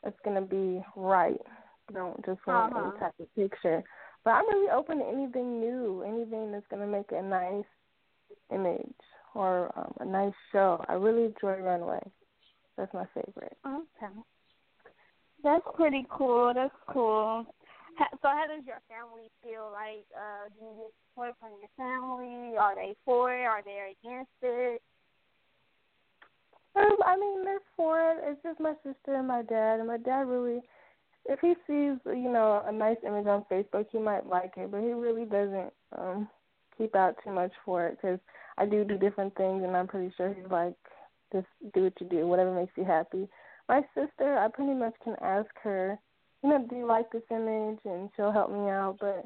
[0.05, 1.41] it's gonna be right.
[1.93, 2.89] Don't just want Uh-huh.
[2.89, 3.83] any type of picture.
[4.25, 7.65] But I'm really open to anything new, anything that's gonna make a nice
[8.51, 9.01] image
[9.35, 10.83] or um, a nice show.
[10.89, 12.01] I really enjoy runway.
[12.77, 13.57] That's my favorite.
[13.67, 14.13] Okay.
[15.43, 16.53] That's pretty cool.
[16.55, 17.45] That's cool.
[17.99, 19.71] So, how does your family feel?
[19.73, 22.57] Like, uh, do you get support from your family?
[22.57, 23.45] Are they for it?
[23.45, 24.83] Are they against it?
[26.77, 28.19] Um, I mean, they're for it.
[28.25, 29.79] It's just my sister and my dad.
[29.79, 30.61] And my dad really,
[31.27, 34.81] if he sees, you know, a nice image on Facebook, he might like it, but
[34.81, 36.29] he really doesn't um
[36.77, 38.19] keep out too much for it because
[38.59, 40.75] I do do different things, and I'm pretty sure he's like,
[41.33, 43.29] just do what you do, whatever makes you happy.
[43.69, 45.99] My sister, I pretty much can ask her,
[46.43, 48.99] you know, do you like this image, and she'll help me out.
[49.01, 49.25] But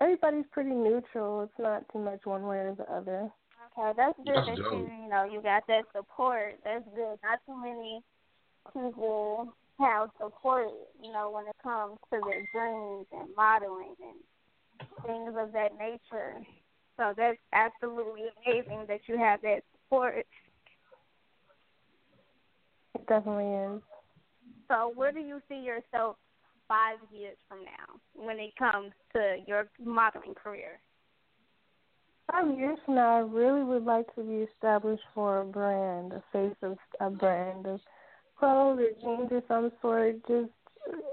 [0.00, 1.42] everybody's pretty neutral.
[1.42, 3.30] It's not too much one way or the other.
[3.76, 4.72] Okay, that's good That's that dope.
[4.72, 6.56] you, you know, you got that support.
[6.64, 7.18] That's good.
[7.22, 8.02] Not too many
[8.72, 10.68] people have support,
[11.02, 16.40] you know, when it comes to their dreams and modeling and things of that nature.
[16.96, 20.26] So that's absolutely amazing that you have that support.
[22.94, 23.82] It definitely is.
[24.68, 26.16] So where do you see yourself
[26.68, 30.80] five years from now when it comes to your modeling career?
[32.30, 36.22] Five years from now, I really would like to be established for a brand, a
[36.32, 37.80] face of a brand of
[38.44, 40.52] clothes or jeans or some sort, just,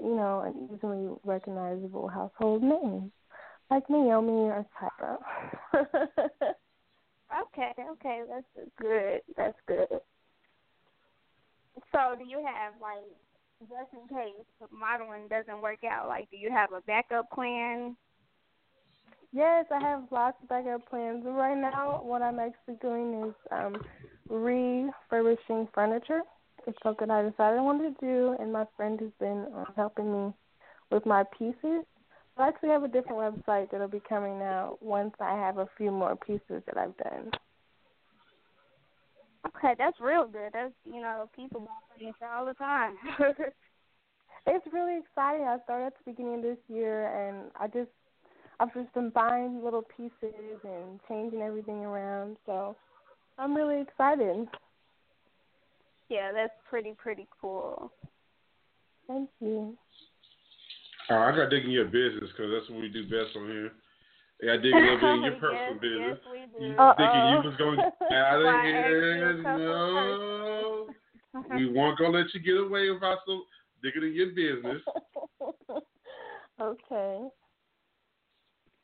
[0.02, 3.12] you know, an easily recognizable household name,
[3.70, 5.16] like Naomi or Tyra.
[7.32, 9.20] Okay, okay, that's good.
[9.36, 9.88] That's good.
[11.92, 13.04] So, do you have like,
[13.60, 17.96] just in case modeling doesn't work out, like, do you have a backup plan?
[19.32, 21.24] yes, I have lots of backup plans.
[21.26, 23.80] Right now, what I'm actually doing is um,
[24.28, 26.22] refurbishing furniture.
[26.66, 30.12] It's something I decided I wanted to do, and my friend has been uh, helping
[30.12, 30.32] me
[30.90, 31.84] with my pieces.
[32.36, 35.90] I actually have a different website that'll be coming out once I have a few
[35.90, 37.30] more pieces that I've done.
[39.48, 40.50] Okay, that's real good.
[40.52, 42.96] That's you know, people buy furniture all the time.
[44.46, 45.46] It's really exciting.
[45.46, 47.90] I started at the beginning of this year, and I just
[48.58, 52.36] I've just been buying little pieces and changing everything around.
[52.46, 52.76] So
[53.38, 54.48] I'm really excited.
[56.12, 57.90] Yeah, that's pretty pretty cool.
[59.08, 59.76] Thank you.
[61.10, 63.36] All right, I got to dig in your business because that's what we do best
[63.36, 63.72] on here.
[64.42, 66.18] I got to dig a little bit in your personal yes, business.
[66.22, 66.78] Yes, we You do.
[66.78, 66.94] Uh-oh.
[66.96, 69.34] thinking you was going to get out of Why, ask here?
[69.34, 70.86] you a couple No.
[71.56, 73.42] We weren't going to let you get away without some
[73.82, 74.82] digging in your business.
[76.60, 77.28] okay.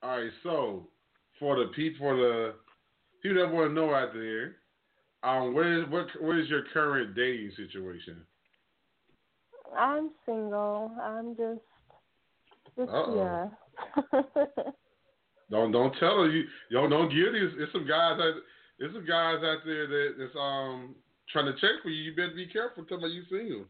[0.03, 0.89] All right, so
[1.39, 2.55] for the people, for the
[3.23, 4.57] people that want to know out there,
[5.23, 8.23] um, what is what what is your current dating situation?
[9.77, 10.93] I'm single.
[11.03, 11.61] I'm just
[12.77, 13.51] just Uh-oh.
[14.13, 14.21] yeah.
[15.51, 17.51] Don't don't tell her you yo don't give these.
[17.57, 18.35] There's some guys out
[18.79, 20.95] there's some guys out there that that's um
[21.33, 22.03] trying to check for you.
[22.03, 22.85] You better be careful.
[22.85, 23.65] Tell me you single.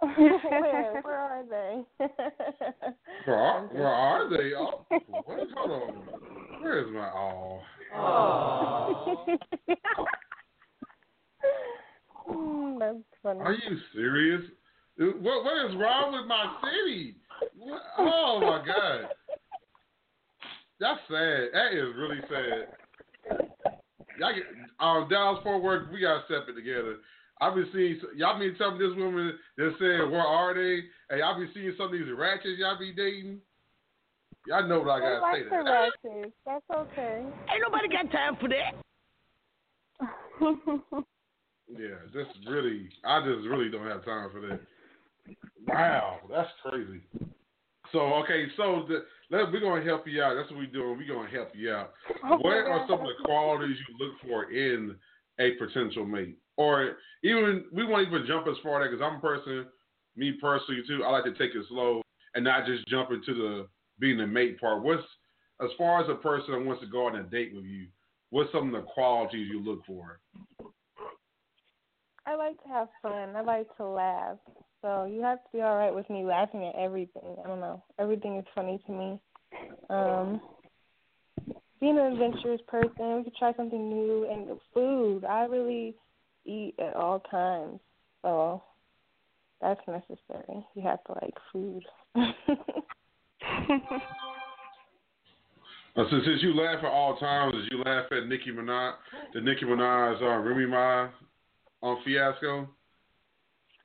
[0.00, 1.84] where where are they?
[3.26, 4.52] Where are, where are they?
[4.56, 4.86] Oh,
[5.24, 5.48] what?
[5.54, 6.62] Hold on.
[6.62, 7.60] Where is my oh?
[12.28, 13.40] Hmm, That's funny.
[13.40, 14.42] Are you serious?
[14.98, 17.16] What what is wrong with my city?
[17.58, 17.82] What?
[17.98, 19.08] Oh my god.
[20.80, 21.48] That's sad.
[21.52, 22.68] That is really sad.
[24.18, 24.44] Y'all get
[24.80, 26.96] um Dallas Fort Worth, we gotta step it together.
[27.40, 30.84] I've been seeing y'all been telling this woman that said where are they?
[31.10, 33.40] And y'all been seeing some of these ratchets y'all be dating.
[34.46, 35.90] Y'all know what I I gotta like say to the that.
[36.14, 36.34] ratchets.
[36.46, 37.26] That's okay.
[37.52, 38.74] Ain't nobody got time for that.
[41.68, 44.60] Yeah, just really I just really don't have time for that.
[45.66, 47.02] Wow, that's crazy.
[47.92, 50.34] So okay, so the, let, we're gonna help you out.
[50.34, 50.98] That's what we're doing.
[50.98, 51.92] We're gonna help you out.
[52.22, 54.96] What are some of the qualities you look for in
[55.38, 59.20] a potential mate, or even we won't even jump as far that because I'm a
[59.20, 59.66] person,
[60.16, 61.04] me personally too.
[61.04, 62.02] I like to take it slow
[62.34, 64.82] and not just jump into the being the mate part.
[64.82, 65.02] What's
[65.62, 67.86] as far as a person that wants to go on a date with you?
[68.30, 70.20] What's some of the qualities you look for?
[72.26, 73.36] I like to have fun.
[73.36, 74.36] I like to laugh.
[74.82, 77.36] So So you have to be all right with me laughing at everything.
[77.42, 77.82] I don't know.
[77.98, 79.20] Everything is funny to me.
[79.88, 80.40] Um,
[81.80, 84.28] being an adventurous person, we could try something new.
[84.30, 85.94] And food, I really
[86.44, 87.80] eat at all times.
[88.22, 88.62] So
[89.60, 90.66] that's necessary.
[90.74, 91.84] You have to like food.
[95.96, 98.92] Uh, so since you laugh at all times, did you laugh at Nicki Minaj,
[99.32, 101.08] the Nicki Minaj uh, Remy Ma
[101.86, 102.68] on Fiasco?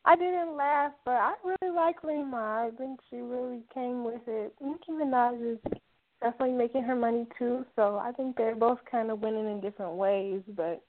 [0.03, 2.33] I didn't laugh, but I really like Remy.
[2.33, 4.55] I think she really came with it.
[4.59, 5.59] Nicki Minaj is
[6.21, 9.93] definitely making her money too, so I think they're both kind of winning in different
[9.93, 10.41] ways.
[10.55, 10.81] But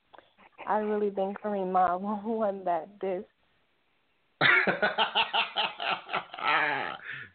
[0.66, 3.24] I really think Remy won that diss.
[4.40, 4.46] hey,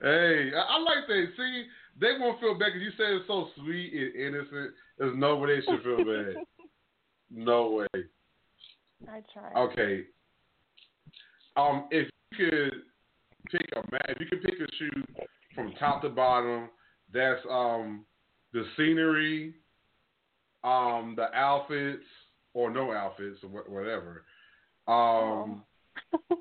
[0.01, 1.27] I, I like that.
[1.37, 1.65] See,
[2.01, 4.73] they won't feel bad because you said it's so sweet and innocent.
[4.97, 6.43] There's no way they should feel bad.
[7.31, 8.03] no way.
[9.09, 9.53] I try.
[9.53, 10.03] Okay.
[11.55, 12.73] Um, if you could
[13.51, 15.09] pick a if you could pick a shoot
[15.55, 16.69] from top to bottom,
[17.13, 18.05] that's um
[18.53, 19.55] the scenery,
[20.63, 22.03] um the outfits
[22.53, 24.23] or no outfits or wha- whatever.
[24.87, 25.63] Um,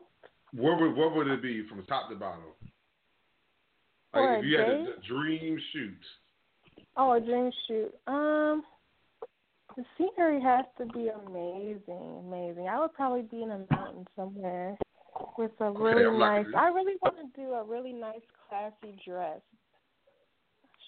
[0.53, 2.45] what would what would it be from top to bottom?
[4.15, 5.99] Like if you had a, a dream shoot.
[6.97, 7.93] Oh, a dream shoot.
[8.07, 8.63] Um,
[9.77, 12.69] the scenery has to be amazing, amazing.
[12.69, 14.77] I would probably be in a mountain somewhere
[15.37, 16.47] with a really I'm nice.
[16.57, 19.41] I really want to do a really nice, classy dress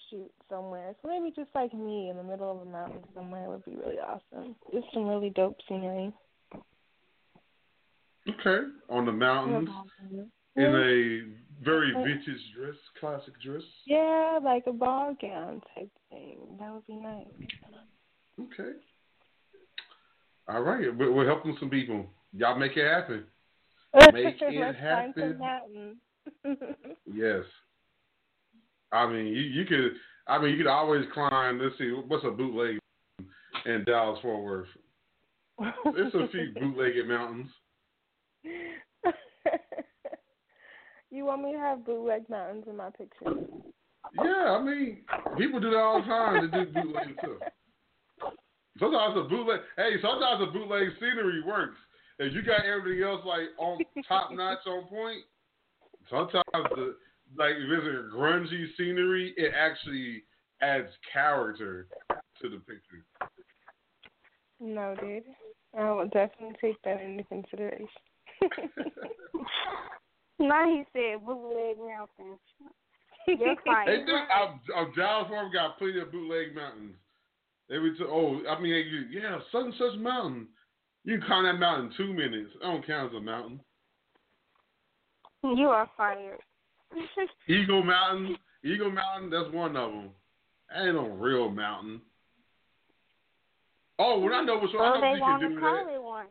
[0.09, 0.95] shoot somewhere.
[1.01, 3.99] So maybe just like me in the middle of a mountain somewhere would be really
[3.99, 4.55] awesome.
[4.73, 6.11] Just some really dope scenery.
[8.27, 9.69] Okay, on the mountains
[10.55, 13.63] in a very vintage dress, classic dress.
[13.85, 16.39] Yeah, like a ball gown type thing.
[16.59, 17.25] That would be nice.
[18.39, 18.71] Okay.
[20.47, 22.05] All right, we're, we're helping some people.
[22.33, 23.23] Y'all make it happen.
[24.13, 25.97] Make it happen.
[27.11, 27.43] Yes.
[28.91, 29.91] I mean, you, you could.
[30.27, 31.59] I mean, you could always climb.
[31.59, 32.77] Let's see, what's a bootleg
[33.65, 34.67] in Dallas Fort Worth?
[35.95, 37.49] There's a few bootlegged mountains.
[41.09, 43.41] you want me to have bootleg mountains in my picture?
[44.15, 44.99] Yeah, I mean,
[45.37, 46.49] people do that all the time.
[46.51, 47.39] They do bootleg too.
[48.79, 49.59] Sometimes a bootleg.
[49.77, 51.77] Hey, sometimes a bootleg scenery works.
[52.19, 55.23] If you got everything else like on top notch on point,
[56.09, 56.95] sometimes the
[57.37, 60.23] like if it's a grungy scenery, it actually
[60.61, 61.87] adds character
[62.41, 63.05] to the picture.
[64.59, 65.23] No, dude.
[65.77, 67.87] I will definitely take that into consideration.
[70.39, 72.39] Now he said bootleg mountains.
[73.27, 73.85] You're fine.
[73.85, 74.15] They do.
[74.15, 76.95] I'm, I'm Dallas Fort Worth got plenty of bootleg mountains.
[77.71, 80.47] Every t- oh, I mean, you- yeah, such and such mountain.
[81.03, 82.51] You can climb that mountain in two minutes.
[82.63, 83.59] I don't count as a mountain.
[85.43, 86.39] You are fired.
[87.47, 90.09] Eagle Mountain, Eagle Mountain, that's one of them.
[90.75, 92.01] Ain't no real mountain.
[93.97, 94.81] Oh, well, I know which one.
[94.81, 96.01] well, I know they you want can do that.
[96.01, 96.25] one.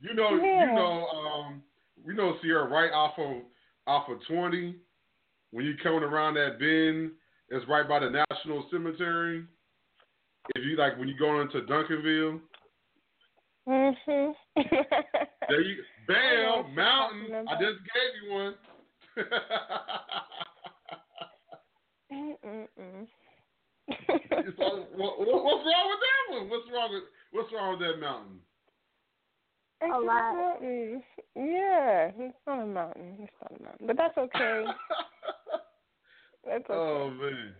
[0.00, 0.66] You know, Yeah.
[0.68, 1.62] you know, um,
[2.06, 3.42] you know Ciera right off of
[3.86, 4.76] off of twenty.
[5.50, 7.12] When you coming around that bend,
[7.48, 9.44] it's right by the National Cemetery.
[10.54, 12.40] If you like, when you going into Duncanville,
[13.68, 14.32] mhm.
[15.48, 16.12] there you, I
[16.62, 17.46] bam, mountain.
[17.48, 18.54] I just gave you one.
[24.60, 26.48] All- what, what- what's wrong with that one?
[26.50, 28.40] What's wrong with What's wrong with that mountain?
[29.82, 30.34] It's A lot.
[30.34, 31.02] mountain.
[31.36, 33.16] Yeah, it's not a mountain.
[33.20, 34.64] It's not a mountain, but that's okay.
[36.46, 36.72] That's okay.
[36.72, 37.52] oh man.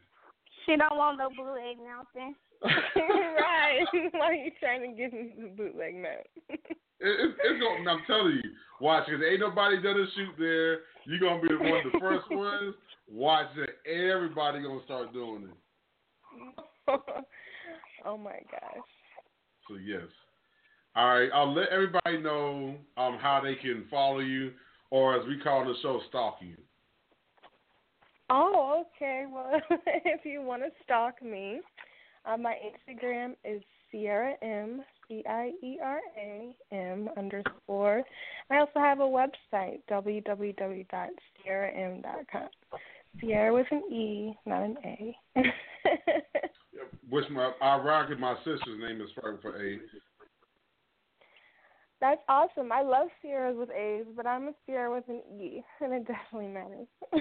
[0.65, 2.35] She don't want no blue egg mountain.
[2.65, 3.85] Right.
[4.13, 6.25] Why are you trying to get me the bootleg mountain?
[6.49, 6.59] It,
[7.01, 8.51] it, it's gonna, I'm telling you,
[8.81, 10.81] watch because ain't nobody done a shoot there.
[11.05, 12.75] You're gonna be one of the first ones.
[13.11, 13.71] Watch it.
[13.89, 15.57] Everybody gonna start doing it.
[18.05, 18.85] oh my gosh.
[19.69, 20.09] So yes.
[20.97, 21.31] All right.
[21.33, 24.53] I'll let everybody know um how they can follow you,
[24.91, 26.57] or as we call the show, stalk you.
[28.31, 29.25] Oh, okay.
[29.33, 29.61] Well,
[30.05, 31.61] if you want to stalk me,
[32.29, 33.63] uh, my Instagram is
[33.93, 38.03] Ciera M C I E R A M underscore.
[38.51, 40.89] I also have a website www.cieram.com.
[43.23, 45.17] Ciera with an E, not an A.
[47.09, 49.79] Which my ironically my sister's name is for for A.
[52.01, 52.71] That's awesome.
[52.71, 56.47] I love Sierras with A's, but I'm a Ciera with an E, and it definitely
[56.49, 56.87] matters.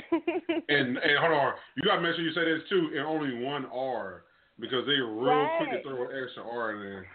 [0.70, 3.66] And and hold on, you gotta make sure you say this too, and only one
[3.74, 4.24] R
[4.60, 7.06] because they real quick to throw an extra R in there.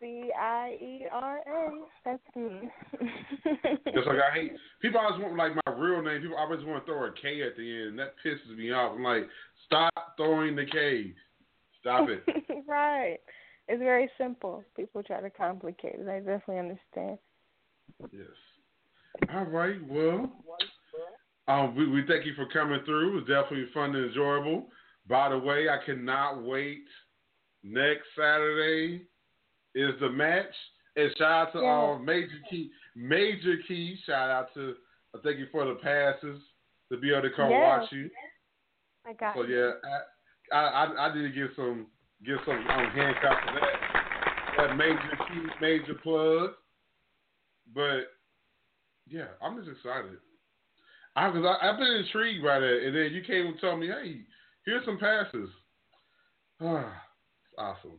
[0.00, 1.70] C I E R A.
[2.04, 2.68] That's me.
[3.94, 6.22] Just like I hate people always want like my real name.
[6.22, 8.92] People always want to throw a K at the end, and that pisses me off.
[8.96, 9.28] I'm like,
[9.66, 11.14] stop throwing the K.
[11.80, 12.24] Stop it.
[12.66, 13.18] right.
[13.68, 14.64] It's very simple.
[14.76, 16.08] People try to complicate it.
[16.08, 17.18] I definitely understand.
[18.12, 19.30] Yes.
[19.32, 19.76] All right.
[19.88, 20.32] Well,
[21.48, 23.10] um, we, we thank you for coming through.
[23.10, 24.66] It was definitely fun and enjoyable.
[25.08, 26.84] By the way, I cannot wait.
[27.64, 29.02] Next Saturday
[29.74, 30.54] is the match.
[30.96, 31.92] And shout out to Yeah.
[31.94, 32.70] um, Major Key.
[32.94, 33.96] Major Key.
[34.04, 34.76] Shout out to.
[35.14, 36.40] uh, thank you for the passes
[36.90, 37.78] to be able to come Yeah.
[37.78, 38.10] watch you.
[39.06, 39.58] I got So you.
[39.58, 39.72] yeah,
[40.52, 41.86] I I, I, need to get some
[42.24, 44.56] get some um, handcuffs for that.
[44.58, 46.54] That major key, major plug.
[47.74, 48.12] But
[49.08, 50.18] yeah, I'm just excited.
[51.16, 54.20] I because I've been intrigued by that, and then you came and told me, hey,
[54.64, 55.48] here's some passes.
[56.60, 56.92] Ah,
[57.44, 57.98] it's awesome.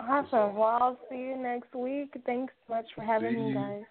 [0.00, 0.56] Awesome.
[0.56, 2.14] Well, I'll see you next week.
[2.26, 3.54] Thanks so much for having See me, you.
[3.54, 3.82] guys.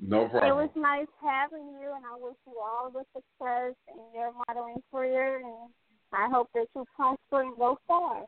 [0.00, 0.50] No problem.
[0.50, 4.82] It was nice having you, and I wish you all the success in your modeling
[4.90, 5.70] career, and
[6.12, 8.24] I hope that you prosper and go far.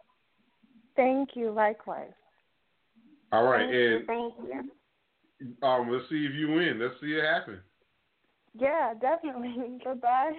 [0.96, 1.52] Thank you.
[1.52, 2.10] Likewise.
[3.32, 3.96] All right, Thank you.
[3.96, 4.34] and Thank
[5.62, 5.66] you.
[5.66, 6.80] um, let's see if you win.
[6.80, 7.60] Let's see it happen.
[8.58, 9.78] Yeah, definitely.
[9.84, 10.32] Goodbye.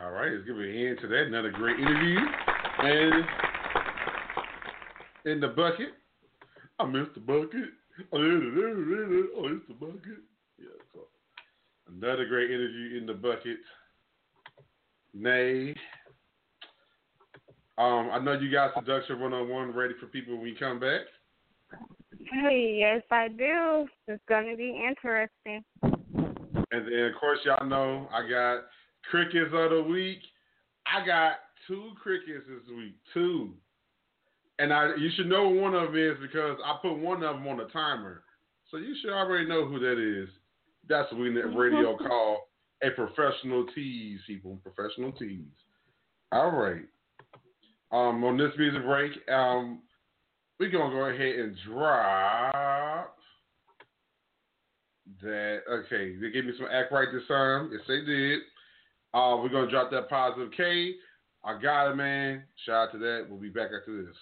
[0.00, 1.26] All right, let's give a hand to that.
[1.26, 2.18] Another great interview.
[2.78, 3.24] And
[5.24, 5.90] in the bucket,
[6.78, 7.70] I missed the bucket.
[8.12, 10.18] Oh, it's the bucket.
[10.58, 11.00] Yeah, so
[11.92, 13.58] another great interview in the bucket.
[15.14, 15.74] Nay.
[17.78, 20.80] Um, I know you got seduction one on one ready for people when we come
[20.80, 21.02] back.
[22.32, 23.86] Hey, yes, I do.
[24.08, 25.64] It's going to be interesting.
[25.82, 28.62] And then, of course, y'all know I got
[29.10, 30.18] crickets of the week.
[30.86, 31.34] I got
[31.66, 33.54] two crickets this week, two.
[34.58, 37.46] And I, you should know one of them is because I put one of them
[37.46, 38.22] on a timer.
[38.70, 40.28] So you should already know who that is.
[40.88, 42.48] That's what we in that radio call
[42.82, 44.58] a professional tease, people.
[44.62, 45.44] Professional tease.
[46.32, 46.82] All right.
[47.92, 49.80] Um, on this music break, um,
[50.58, 53.16] we're gonna go ahead and drop
[55.22, 55.60] that.
[55.70, 57.70] Okay, they gave me some act right this time.
[57.72, 58.40] Yes, they did.
[59.14, 60.94] Uh, we're gonna drop that positive K.
[61.44, 62.44] I got it, man.
[62.64, 63.26] Shout out to that.
[63.28, 64.16] We'll be back after this.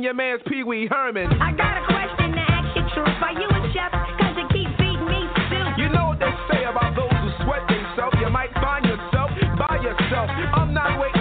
[0.00, 1.28] Stroking your man's Pee Wee Herman.
[1.42, 3.20] I got a question to ask you, truth.
[3.20, 3.92] Are you a chef?
[3.92, 5.20] Cause you keep feeding me
[5.52, 5.76] soup.
[5.76, 8.16] You know what they say about those who sweat themselves.
[8.16, 9.28] You might find yourself
[9.60, 10.30] by yourself.
[10.56, 11.19] I'm not waiting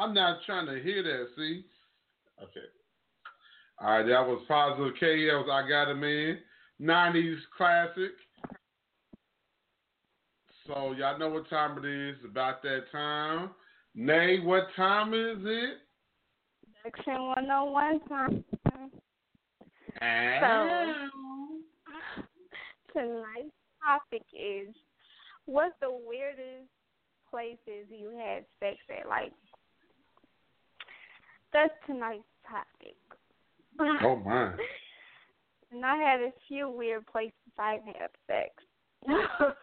[0.00, 1.26] I'm not trying to hear that.
[1.36, 1.64] See,
[2.42, 2.66] okay.
[3.78, 5.26] All right, that was positive K.
[5.26, 6.38] That was I got a man.
[6.80, 8.12] '90s classic.
[10.66, 12.16] So y'all know what time it is.
[12.24, 13.50] About that time.
[13.94, 15.78] Nay, what time is it?
[16.82, 18.44] Seduction 101 time.
[20.00, 20.94] Ah.
[22.92, 24.74] Tonight's topic is
[25.44, 26.70] what's the weirdest
[27.30, 29.08] places you had sex at?
[29.08, 29.32] Like,
[31.52, 32.96] that's tonight's topic.
[34.02, 34.54] Oh my.
[35.72, 38.50] And I had a few weird places I've had sex.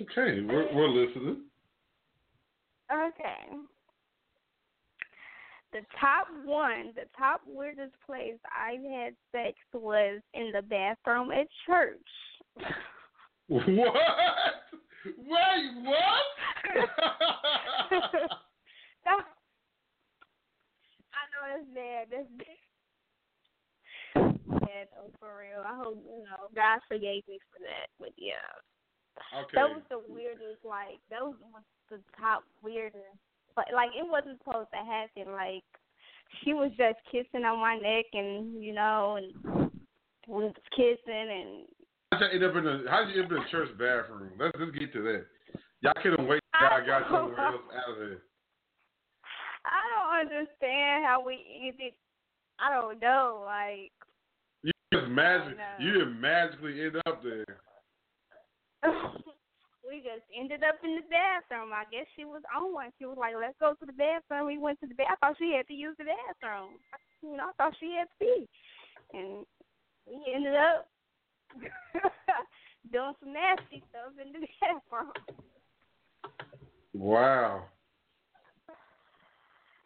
[0.00, 1.38] Okay, we're, we're listening.
[2.92, 3.48] okay.
[5.72, 11.48] The top one, the top weirdest place I've had sex was in the bathroom at
[11.66, 11.98] church.
[13.48, 13.66] What?
[13.66, 13.78] Wait,
[15.84, 16.04] what?
[21.38, 22.10] Know that's bad.
[22.10, 22.58] That's bad.
[24.58, 25.62] Bad, oh, for real.
[25.62, 27.86] I hope you know God forgave me for that.
[28.00, 28.42] But yeah,
[29.38, 29.54] okay.
[29.54, 30.66] that was the weirdest.
[30.66, 31.36] Like that was
[31.90, 33.22] the top weirdest.
[33.54, 35.30] But like it wasn't supposed to happen.
[35.32, 35.62] Like
[36.42, 39.70] she was just kissing on my neck, and you know, and
[40.26, 41.70] we was kissing, and
[42.10, 44.32] How'd you end up in the How'd you end up in the church bathroom?
[44.38, 45.26] Let's just get to that.
[45.82, 46.42] Y'all couldn't wait.
[46.58, 48.22] till I got somewhere else out of there.
[49.68, 51.92] I don't understand how we ended.
[52.58, 53.42] I don't know.
[53.44, 53.92] Like
[54.62, 55.56] You just magic.
[55.78, 57.60] You just magically end up there.
[59.88, 61.72] we just ended up in the bathroom.
[61.72, 62.90] I guess she was on one.
[62.98, 65.16] She was like, "Let's go to the bathroom." We went to the bathroom.
[65.16, 66.78] I thought she had to use the bathroom.
[67.22, 68.48] You know, I thought she had to pee,
[69.14, 69.44] and
[70.06, 70.88] we ended up
[72.92, 75.12] doing some nasty stuff in the bathroom.
[76.94, 77.64] Wow.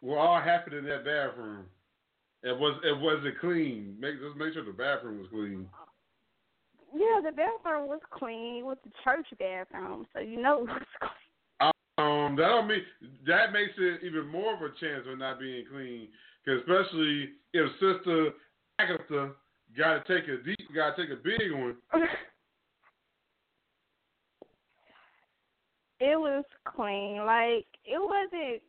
[0.03, 1.63] What all happened in that bathroom?
[2.43, 3.95] It was it wasn't clean.
[3.97, 5.65] Make just make sure the bathroom was clean.
[6.93, 8.57] Yeah, the bathroom was clean.
[8.57, 11.71] It was the church bathroom, so you know it was clean.
[11.97, 12.81] Um, that don't mean
[13.25, 16.09] that makes it even more of a chance of not being clean.
[16.45, 18.31] Cause especially if Sister
[18.79, 19.31] Agatha
[19.77, 21.77] got to take a deep, got to take a big one.
[26.01, 27.25] it was clean.
[27.25, 28.61] Like it wasn't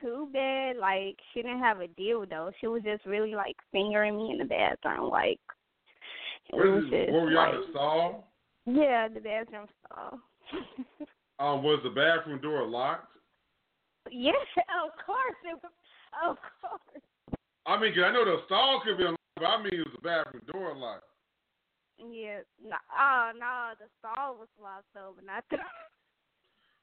[0.00, 0.76] too bad.
[0.76, 2.50] Like she didn't have a deal though.
[2.60, 5.10] She was just really like fingering me in the bathroom.
[5.10, 5.40] Like
[6.48, 8.32] it Where, was did, just were like, the stall?
[8.66, 10.18] yeah, the bathroom stall.
[11.40, 13.16] Um, was the bathroom door locked?
[14.10, 14.34] yes,
[14.84, 15.72] of course it was.
[16.20, 17.02] Of course.
[17.64, 19.94] I mean, 'cause I know the stall could be unlocked, but I mean, it was
[19.96, 21.04] the bathroom door locked.
[21.96, 22.40] Yeah.
[22.62, 25.56] No, oh no, the stall was locked though, but not the.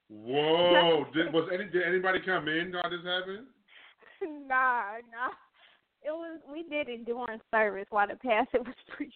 [0.09, 1.05] Whoa!
[1.13, 3.47] did was any did anybody come in while this happened?
[4.47, 5.33] nah, nah.
[6.03, 9.13] It was we did it during service while the pastor was preaching.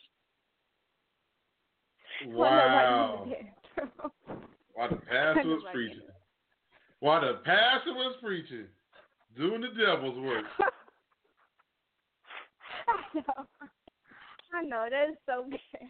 [2.28, 3.26] Wow!
[3.26, 4.38] nobody was there.
[4.74, 6.02] While the pastor was preaching.
[7.00, 8.66] While the pastor was preaching,
[9.36, 10.46] doing the devil's work.
[12.88, 13.46] I know.
[14.54, 14.88] I know.
[14.90, 15.90] That is so bad.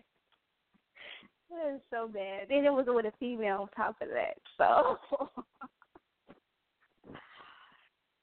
[1.51, 2.47] That is so bad.
[2.49, 4.37] Then it was with a female on top of that.
[4.57, 4.97] So.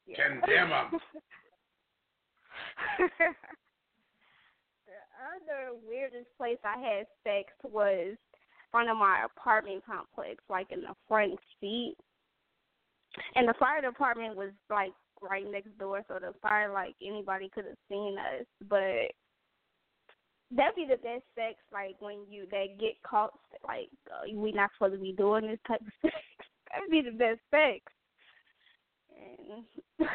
[0.08, 0.26] Yeah.
[0.26, 1.00] Condemn 'em.
[2.98, 3.26] the
[5.20, 8.16] other weirdest place I had sex was
[8.70, 11.96] front of my apartment complex, like in the front seat.
[13.34, 17.64] And the fire department was like right next door, so the fire like anybody could
[17.64, 18.46] have seen us.
[18.68, 19.12] But
[20.50, 23.32] That'd be the best sex, like when you they get caught,
[23.66, 26.14] like uh, we not supposed to be doing this type of sex.
[26.72, 27.80] That'd be the best sex.
[29.10, 30.08] And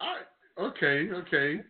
[0.00, 1.62] I, okay, okay.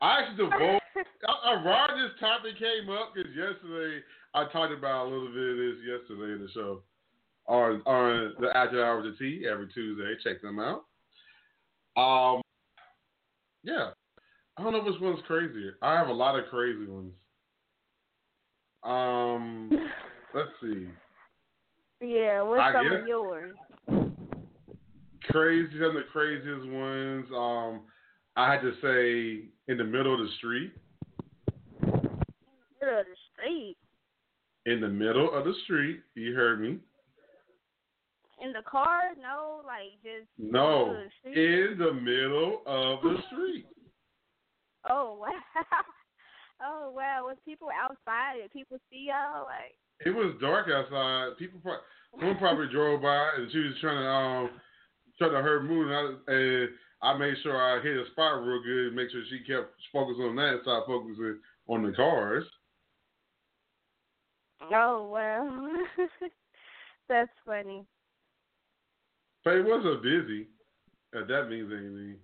[0.00, 0.80] I actually devote.
[1.26, 4.00] I, I brought this topic came up because yesterday
[4.34, 6.82] I talked about a little bit of this yesterday in the show
[7.46, 10.14] on on the After Hours of Tea every Tuesday.
[10.22, 10.84] Check them out.
[11.96, 12.42] Um,
[13.64, 13.90] yeah,
[14.58, 15.76] I don't know which one's crazier.
[15.82, 17.12] I have a lot of crazy ones.
[18.82, 19.70] Um,
[20.34, 20.88] let's see.
[22.00, 23.56] yeah, what's I some guess- of yours?
[25.30, 27.26] Crazy, some of the craziest ones.
[27.36, 27.82] Um,
[28.36, 30.72] I had to say in the middle of the street.
[31.82, 33.76] Middle of the street,
[34.66, 36.78] In the middle of the street, you heard me.
[38.42, 39.00] in the car?
[39.20, 43.66] No, like just No, the in the middle of the street.
[44.88, 45.28] Oh wow.
[46.60, 48.42] Oh wow, was people outside?
[48.42, 49.44] Did people see y'all?
[49.44, 51.38] Like It was dark outside.
[51.38, 54.50] People, pro- one probably drove by and she was trying to um
[55.18, 56.68] trying to hurt mood, and I, and
[57.02, 60.20] I made sure I hit a spot real good, and make sure she kept focused
[60.20, 62.44] on that, stop focusing on the cars.
[64.72, 66.08] Oh well.
[67.08, 67.84] That's funny.
[69.44, 70.48] But it wasn't busy.
[71.12, 72.16] If that means anything.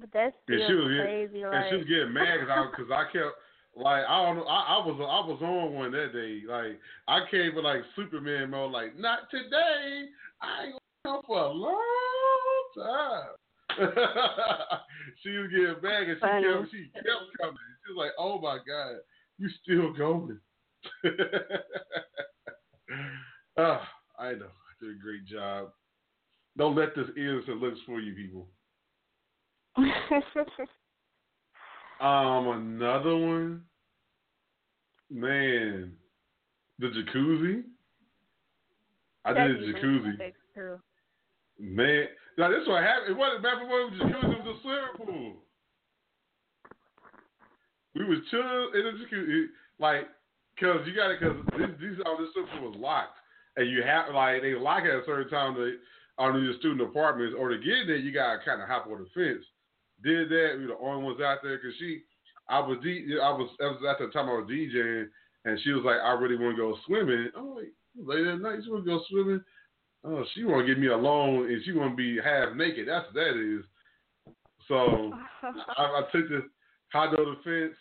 [0.00, 1.32] But that's And she was crazy.
[1.34, 3.36] getting, like and she was getting mad because I, I kept
[3.76, 7.20] like I don't know I, I was I was on one that day like I
[7.30, 10.06] came with like Superman mode like not today
[10.42, 10.74] I ain't
[11.04, 13.34] gonna come for a long time.
[15.22, 17.56] she was getting mad and she kept she kept coming.
[17.86, 18.96] She was like, oh my god,
[19.38, 20.38] you still going?
[23.58, 23.82] Ah,
[24.16, 25.70] I know I did a great job.
[26.56, 28.46] Don't let this innocent looks for you people.
[32.00, 33.62] Um, another one,
[35.10, 35.92] man,
[36.78, 37.64] the jacuzzi.
[39.24, 40.78] I did a jacuzzi, true.
[41.58, 42.04] man.
[42.36, 43.10] Now this what happened.
[43.10, 44.32] It wasn't back when it was jacuzzi.
[44.32, 45.32] It was a swimming pool.
[47.96, 49.46] We was chilling in the jacuzzi,
[49.80, 50.06] like,
[50.60, 53.18] cause you got to, cause this, these all this swimming pool was locked,
[53.56, 55.78] and you have like they lock it at a certain time to
[56.16, 59.02] on these student apartments, or to get in there you gotta kind of hop on
[59.02, 59.44] the fence.
[60.02, 60.54] Did that.
[60.56, 62.02] We were the only ones out there because she,
[62.48, 65.06] I was, D, I was, was at the time I was DJing,
[65.44, 67.30] and she was like, I really want to go swimming.
[67.36, 69.42] I'm like, late at night, you want to go swimming?
[70.04, 72.86] Oh, she want to get me alone, and she want to be half naked.
[72.88, 73.64] That's what that is.
[74.68, 76.42] So I, I took the
[76.92, 77.76] high dog the fence,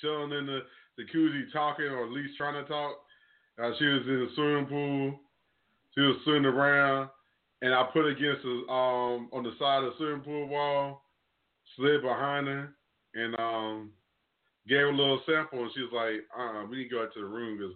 [0.00, 0.60] chilling in the
[0.98, 2.96] jacuzzi, talking or at least trying to talk.
[3.62, 5.20] Uh, she was in the swimming pool.
[5.94, 7.08] She was swimming around,
[7.62, 11.02] and I put against the um on the side of the swimming pool wall,
[11.76, 12.74] slid behind her,
[13.14, 13.90] and um
[14.68, 17.14] gave her a little sample, and she was like, "Uh, we need to go out
[17.14, 17.74] to the room because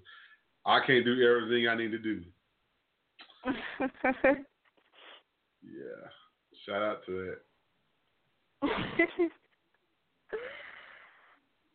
[0.66, 2.22] I can't do everything I need to do."
[5.62, 6.09] Yeah,
[6.64, 7.39] shout out to that.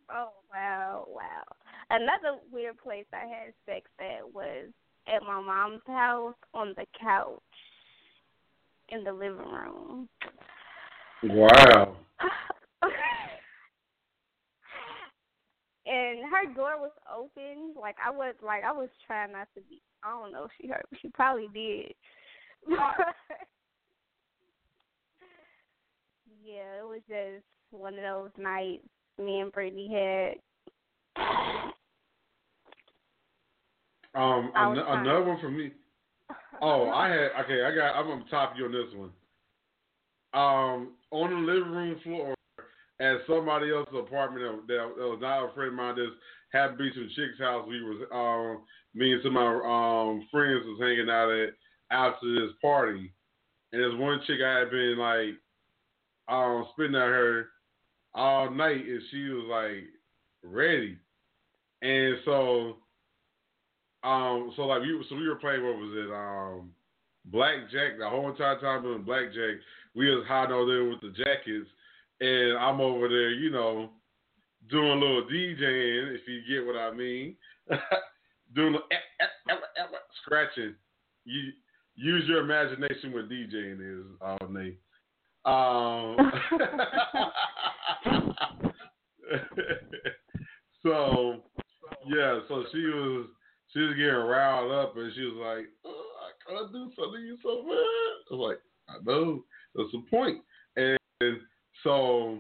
[0.10, 1.44] oh wow, wow.
[1.92, 4.70] Another weird place I had sex at was
[5.08, 7.42] at my mom's house on the couch
[8.90, 10.08] in the living room.
[11.24, 11.98] Wow.
[15.86, 17.74] and her door was open.
[17.80, 20.68] Like I was like I was trying not to be I don't know if she
[20.68, 21.94] heard she probably did.
[26.44, 30.36] yeah, it was just one of those nights me and Brittany had.
[34.14, 35.72] Um, an- another one for me.
[36.62, 37.64] Oh, I had okay.
[37.64, 37.96] I got.
[37.96, 39.12] I'm gonna top you on this one.
[40.34, 42.36] Um, on the living room floor
[43.00, 45.96] at somebody else's apartment that, that that was not a friend of mine.
[45.96, 46.14] Just
[46.52, 47.66] happened to be some chick's house.
[47.68, 51.50] We was um, me and some of my um friends was hanging out at
[51.92, 53.14] after this party,
[53.72, 55.36] and there's one chick I had been like
[56.28, 57.48] um spending at her
[58.14, 59.84] all night, and she was like
[60.44, 60.98] ready,
[61.82, 62.78] and so
[64.06, 66.12] um, so like we so we were playing what was it?
[66.14, 66.72] Um,
[67.26, 67.98] blackjack.
[67.98, 69.56] The whole entire time doing blackjack,
[69.96, 71.68] we was hiding over there with the jackets,
[72.22, 73.90] and I'm over there, you know,
[74.70, 77.36] doing a little DJing, if you get what I mean,
[78.56, 78.98] doing a eh,
[79.50, 79.56] eh,
[80.24, 80.76] scratching.
[81.26, 81.52] You
[81.96, 84.80] use your imagination what DJing is, all Nate.
[85.46, 86.16] Um,
[90.84, 91.44] so
[92.08, 93.28] yeah, so she was
[93.76, 97.28] she was getting riled up and she was like, oh, I gotta do something to
[97.28, 98.32] you so bad.
[98.32, 99.44] I was like, I know,
[99.76, 100.40] that's the point.
[100.78, 101.38] And
[101.84, 102.40] so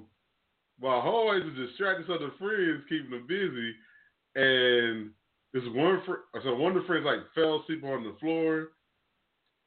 [0.81, 3.75] my hallways are distracted, so the friends keeping them busy.
[4.35, 5.11] And
[5.53, 8.69] this one, fr- so one of the friends like fell asleep on the floor,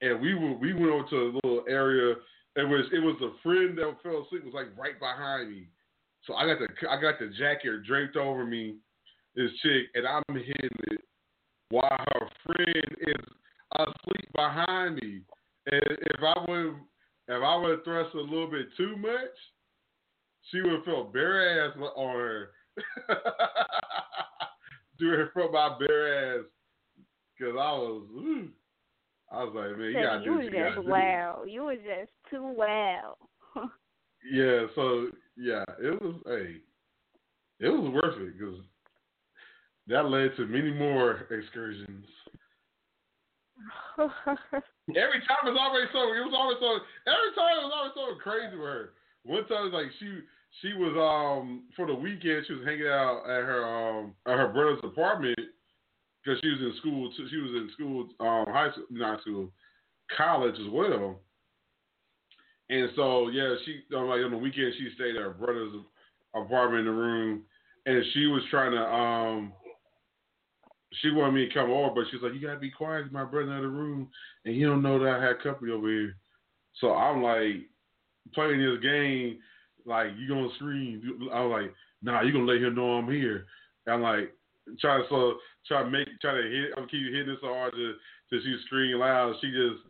[0.01, 2.15] and we were we went over to a little area.
[2.57, 5.69] It was it was a friend that fell asleep was like right behind me.
[6.25, 8.77] So I got the I got the jacket draped over me,
[9.35, 11.01] this chick, and I'm hitting it
[11.71, 13.25] while her friend is
[13.77, 15.23] asleep behind me.
[15.71, 16.75] And if I would
[17.29, 19.37] if I would thrust a little bit too much,
[20.51, 22.51] she would feel bare ass on her.
[24.99, 26.45] Doing it from my bare ass.
[27.39, 28.49] Cause I was, ooh.
[29.31, 30.91] I was like, man, you gotta you do what you gotta just do.
[30.91, 31.43] wow.
[31.47, 33.17] You was just too wow.
[34.33, 36.57] Yeah, so yeah, it was hey,
[37.61, 38.57] it was worth it because
[39.89, 42.07] that led to many more excursions.
[43.99, 47.93] Every time it was always so it was always so every time it was always
[47.97, 48.91] so crazy with her.
[49.25, 50.21] One time like she
[50.63, 54.49] she was um for the weekend she was hanging out at her um at her
[54.49, 55.39] brother's apartment
[56.23, 57.27] because she was in school too.
[57.29, 59.51] She was in school um high school not school
[60.17, 61.21] college as well.
[62.71, 65.75] And so yeah, she like on the weekend she stayed at her brother's
[66.35, 67.43] apartment in the room,
[67.87, 69.53] and she was trying to um.
[70.95, 73.13] She wanted me to come over, but she's like, "You gotta be quiet.
[73.13, 74.11] My brother in the room,
[74.45, 76.17] and he don't know that I had company over here."
[76.81, 77.69] So I'm like
[78.35, 79.39] playing this game,
[79.85, 81.29] like you gonna scream.
[81.33, 83.47] I'm like, "Nah, you gonna let him know I'm here."
[83.87, 84.35] And I'm like
[84.81, 86.73] trying to so try to make try to hit.
[86.77, 87.95] I'm keep hitting it so hard to
[88.31, 89.35] to she scream loud.
[89.41, 89.83] She just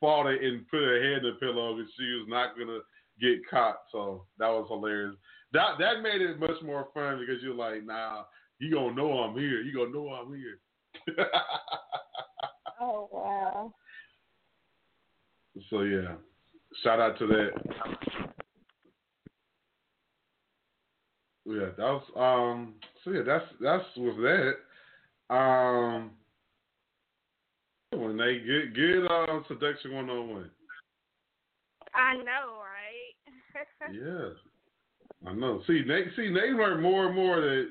[0.00, 2.80] fought it and put her head in the pillow because she was not gonna
[3.20, 3.80] get caught.
[3.92, 5.14] So that was hilarious.
[5.52, 8.24] That that made it much more fun because you're like, nah,
[8.58, 9.60] you gonna know I'm here.
[9.62, 10.58] You gonna know I'm here.
[12.80, 13.74] oh wow.
[15.70, 16.14] so yeah,
[16.82, 17.50] shout out to that.
[21.46, 22.74] Yeah, that was um.
[23.04, 24.54] So yeah, that's that's with that.
[25.34, 26.10] Um.
[27.90, 30.50] When they get good uh, seduction one on one.
[31.94, 33.14] I know, right?
[33.92, 34.30] Yeah,
[35.30, 35.62] I know.
[35.66, 37.68] See, they see they learn more and more that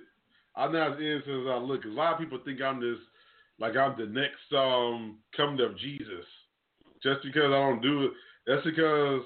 [0.56, 1.86] I'm not as innocent as I look.
[1.86, 3.00] a lot of people think I'm this,
[3.60, 6.26] like I'm the next um coming of Jesus,
[7.02, 8.12] just because I don't do it.
[8.46, 9.22] That's because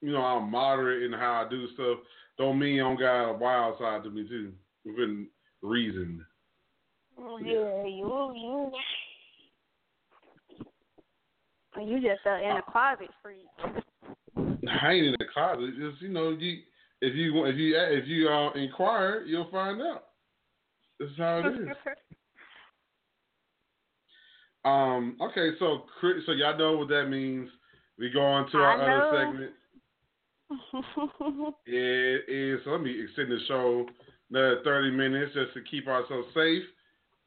[0.00, 1.98] you know I'm moderate in how I do stuff.
[2.38, 4.52] Don't mean I don't got a wild side to me too,
[4.84, 5.28] within
[5.62, 6.24] reason.
[7.18, 8.72] yeah, you you
[11.80, 13.46] you just uh, in a closet freak.
[14.36, 15.70] I ain't in the closet.
[15.78, 16.58] Just you know, you
[17.00, 20.04] if you if you if you uh, inquire, you'll find out.
[21.00, 21.68] That's how it is.
[24.64, 25.16] Um.
[25.20, 25.50] Okay.
[25.60, 27.48] So, so y'all know what that means.
[28.00, 29.52] We go on to our other segment.
[31.66, 32.60] It is.
[32.64, 33.86] So let me extend the show
[34.30, 36.64] another thirty minutes just to keep ourselves safe.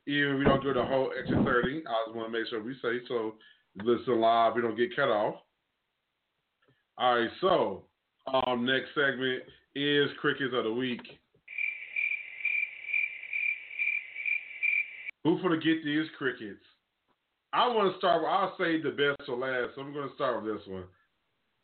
[0.06, 2.62] Even if we don't do the whole extra thirty, I just want to make sure
[2.62, 3.04] we safe.
[3.08, 3.36] So
[3.84, 4.56] listen live.
[4.56, 5.36] We don't get cut off.
[6.98, 7.30] All right.
[7.40, 7.84] So
[8.34, 9.44] um, next segment
[9.76, 11.02] is crickets of the week.
[15.30, 16.66] Who gonna get these crickets?
[17.54, 18.24] I want to start.
[18.24, 19.76] with I'll say the best for last.
[19.76, 20.86] So I'm to start with this one.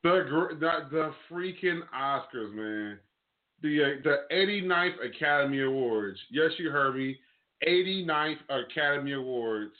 [0.03, 2.99] The the, the freaking Oscars, man.
[3.63, 6.20] The the 89th Academy Awards.
[6.30, 7.18] Yes, you heard me.
[7.68, 9.74] 89th Academy Awards.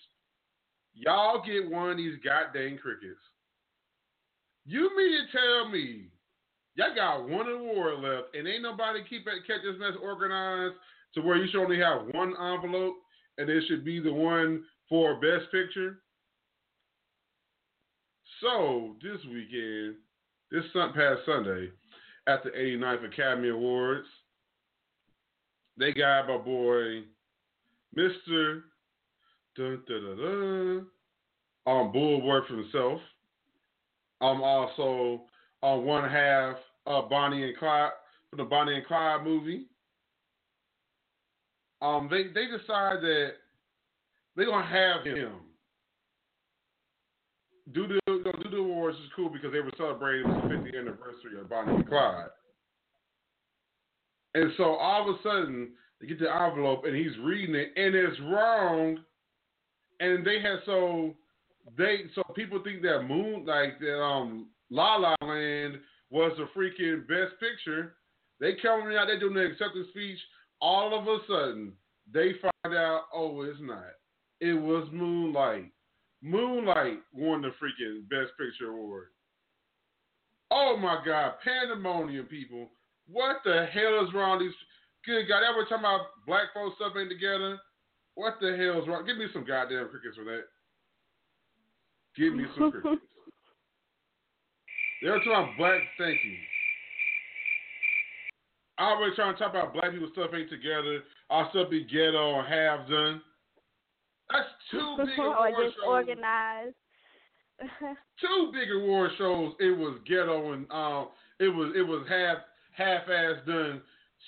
[0.96, 3.20] Y'all get one of these goddamn crickets.
[4.66, 6.06] You mean to tell me
[6.74, 10.74] y'all got one award left and ain't nobody keep it kept this mess organized
[11.14, 12.96] to where you should only have one envelope
[13.38, 16.00] and it should be the one for best picture?
[18.42, 19.96] So this weekend,
[20.52, 21.70] this past Sunday,
[22.28, 24.08] at the 89th Academy Awards,
[25.78, 27.04] they got my boy,
[27.98, 28.62] Mr.
[29.56, 30.86] Dun, dun, dun, dun,
[31.68, 33.00] um, Bulwark himself.
[34.22, 35.24] I'm um, also
[35.62, 36.56] on one half
[36.86, 37.92] of Bonnie and Clyde
[38.30, 39.66] from the Bonnie and Clyde movie.
[41.82, 43.32] Um, they they decide that
[44.36, 45.34] they're gonna have him
[47.74, 50.80] do the you know, do the awards is cool because they were celebrating the 50th
[50.80, 52.28] anniversary of Bonnie and Clyde.
[54.36, 55.70] And so all of a sudden
[56.00, 59.00] they get the envelope and he's reading it and it's wrong.
[60.00, 61.16] And they had so
[61.78, 65.80] they so people think that Moon like that um La La Land
[66.12, 67.96] was the freaking best picture.
[68.40, 70.20] They coming out, they doing the acceptance speech.
[70.62, 71.74] All of a sudden,
[72.12, 73.84] they find out, oh, it's not.
[74.40, 75.72] It was Moonlight.
[76.22, 79.08] Moonlight won the freaking Best Picture award.
[80.52, 82.70] Oh my God, pandemonium, people!
[83.08, 84.40] What the hell is wrong?
[84.40, 84.56] with These
[85.06, 87.60] good God, every time about black folks stuff ain't together.
[88.16, 89.06] What the hell is wrong?
[89.06, 90.44] Give me some goddamn crickets for that.
[92.16, 93.02] Give me some crickets.
[95.02, 96.38] They're talking about black thinking.
[98.78, 101.04] I always trying to talk about black people stuff ain't together.
[101.30, 103.22] Our stuff be ghetto or half done.
[104.32, 105.86] That's two big or award just shows.
[105.86, 106.76] organized.
[108.20, 109.54] Two big award shows.
[109.62, 111.08] It was ghetto and um,
[111.40, 112.40] it was it was half
[112.76, 113.82] half ass done.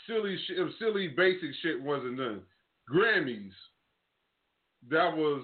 [0.07, 2.41] Silly shit, silly basic shit wasn't done.
[2.89, 3.51] Grammys.
[4.89, 5.43] That was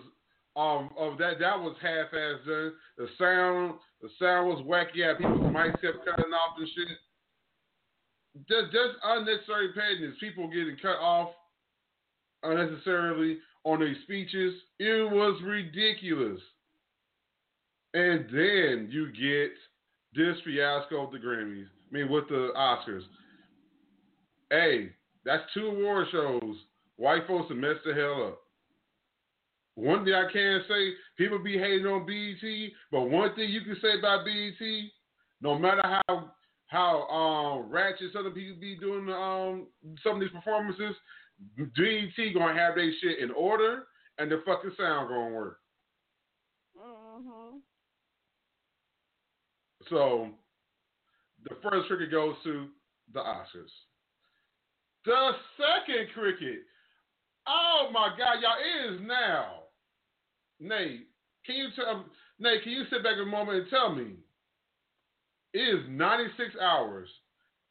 [0.56, 2.74] um of that that was half ass done.
[2.98, 4.96] The sound the sound was wacky.
[4.96, 6.98] Yeah, people's mics kept cutting off and shit.
[8.48, 10.16] Just just unnecessary pettiness.
[10.20, 11.30] People getting cut off
[12.42, 14.54] unnecessarily on their speeches.
[14.80, 16.40] It was ridiculous.
[17.94, 19.52] And then you get
[20.16, 21.68] this fiasco with the Grammys.
[21.68, 23.04] I mean, with the Oscars.
[24.50, 24.90] Hey,
[25.26, 26.56] that's two award shows.
[26.98, 28.40] White folks have messed the hell up.
[29.76, 33.78] One thing I can say, people be hating on BET, but one thing you can
[33.82, 34.68] say about BET,
[35.42, 36.32] no matter how
[36.74, 39.68] how um ratchet some of the people be doing um
[40.04, 40.96] some of these performances,
[41.58, 43.86] BET gonna have their shit in order
[44.18, 45.60] and the fucking sound gonna work.
[46.78, 47.62] mhm.
[49.90, 50.30] So
[51.44, 52.70] the first cricket goes to
[53.14, 53.72] the Oscars.
[55.06, 56.62] The second cricket,
[57.48, 59.64] oh my God, y'all it is now.
[60.60, 61.08] Nate,
[61.46, 62.06] can you tell
[62.40, 62.64] Nate?
[62.64, 64.23] Can you sit back a moment and tell me?
[65.54, 67.10] It is 96 hours.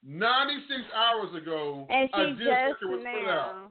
[0.04, 3.70] 96 hours ago, And a she just record was put out,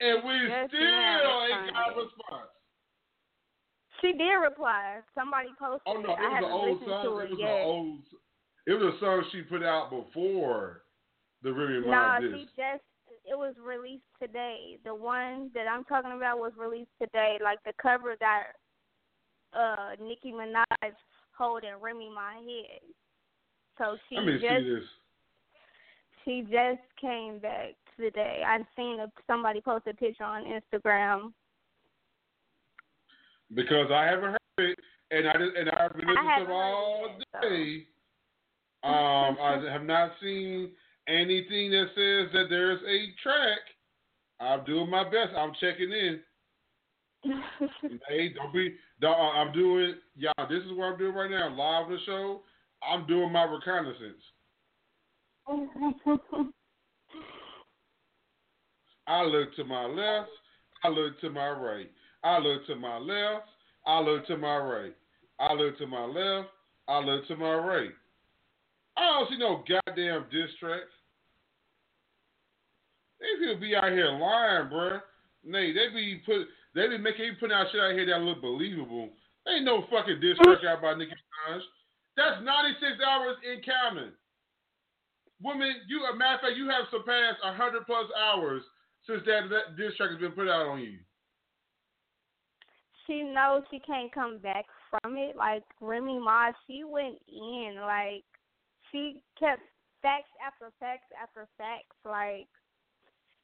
[0.00, 2.50] and we just still ain't got a response.
[4.00, 4.98] She did reply.
[5.14, 5.82] Somebody posted.
[5.86, 7.04] Oh no, it was an old song.
[7.04, 7.50] It it was yet.
[7.50, 8.00] an old.
[8.66, 10.82] It was a song she put out before
[11.42, 12.34] the Remy Ma Nah, disc.
[12.34, 12.84] she just
[13.24, 14.78] it was released today.
[14.84, 17.38] The one that I'm talking about was released today.
[17.42, 18.42] Like the cover got
[19.54, 20.92] uh Nicki Minaj
[21.36, 22.82] holding Remy my head.
[23.78, 24.86] So she just
[26.24, 28.42] she just came back today.
[28.46, 31.32] I've seen a, somebody post a picture on Instagram.
[33.54, 34.78] because I haven't heard it,
[35.10, 37.86] and I just, and I've been listening to all it day.
[38.84, 40.70] Um, I have not seen
[41.08, 43.60] anything that says that there's a track.
[44.40, 45.34] I'm doing my best.
[45.36, 46.20] I'm checking in.
[48.08, 48.74] Hey, don't be.
[49.00, 49.94] Don't, I'm doing.
[50.16, 51.48] Y'all, this is what I'm doing right now.
[51.48, 52.42] Live on the show.
[52.82, 54.22] I'm doing my reconnaissance.
[59.06, 60.28] I look to my left.
[60.84, 61.90] I look to my right.
[62.22, 63.46] I look to my left.
[63.86, 64.94] I look to my right.
[65.40, 66.48] I look to my left.
[66.88, 67.90] I look to my right.
[68.96, 70.90] I don't see no goddamn diss tracks.
[73.20, 75.00] These people be out here lying, bruh.
[75.44, 79.10] Nay, they be put, they be making, putting out shit out here that look believable.
[79.48, 81.60] Ain't no fucking diss track out by Nicki Minaj.
[82.18, 84.10] That's 96 hours in counting.
[85.40, 88.62] Women, you a matter of fact, you have surpassed 100 plus hours
[89.06, 90.98] since that, that diss track has been put out on you.
[93.06, 95.36] she knows she can't come back from it.
[95.36, 97.76] Like Remy Ma, she went in.
[97.80, 98.24] Like
[98.90, 99.62] she kept
[100.02, 101.96] facts after facts after facts.
[102.04, 102.50] Like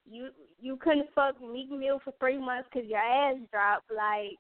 [0.04, 3.90] you you couldn't fuck Meek Mill for three months because your ass dropped.
[3.94, 4.34] Like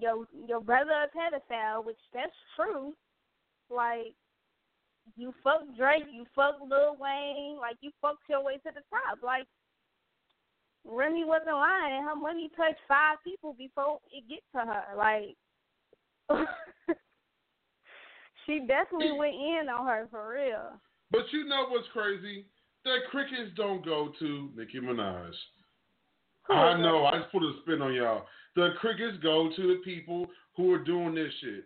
[0.00, 2.94] your your brother a pedophile, which that's true.
[3.70, 4.14] Like
[5.16, 9.18] you fuck Drake, you fuck Lil Wayne, like you fucked your way to the top.
[9.22, 9.46] Like
[10.84, 12.02] Remy wasn't lying.
[12.04, 14.84] Her money touched five people before it get to her.
[14.96, 15.36] Like
[18.46, 20.80] she definitely went in on her for real.
[21.10, 22.46] But you know what's crazy?
[22.84, 25.32] The crickets don't go to Nicki Minaj.
[26.48, 27.04] I know.
[27.04, 28.26] I just put a spin on y'all.
[28.54, 31.64] The crickets go to the people who are doing this shit.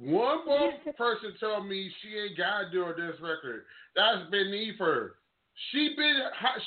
[0.00, 3.64] One more person told me she ain't got to do this record.
[3.94, 5.14] That's beneath her.
[5.70, 6.16] She been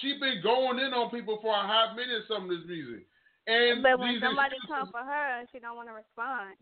[0.02, 2.24] she been going in on people for a hot minute.
[2.28, 3.08] Some of this music,
[3.48, 6.56] and But when somebody comes for her, she don't want to respond.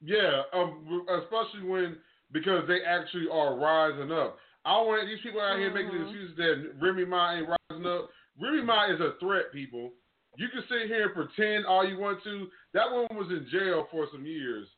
[0.00, 1.96] Yeah, um, especially when
[2.32, 4.38] because they actually are rising up.
[4.64, 6.02] I want these people out here making Mhm.
[6.02, 8.10] excuses that Remy Ma ain't rising up.
[8.38, 9.94] Remy Ma is a threat, people.
[10.36, 12.50] You can sit here and pretend all you want to.
[12.72, 14.68] That woman was in jail for some years,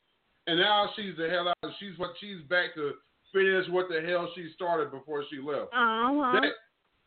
[0.46, 1.72] and now she's the hell out.
[1.78, 2.92] She's what she's back to
[3.32, 5.72] finish what the hell she started before she left.
[5.72, 6.40] Uh-huh.
[6.40, 6.52] That,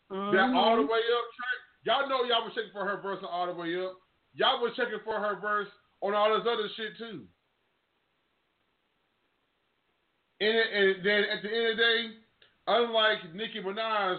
[0.10, 1.60] that all the way up track.
[1.84, 3.98] Y'all know y'all was checking for her verse on all the way up.
[4.36, 5.68] Y'all was checking for her verse
[6.02, 7.24] on all this other shit too.
[10.40, 12.00] And, and then at the end of the day,
[12.68, 14.18] unlike Nicki Minaj,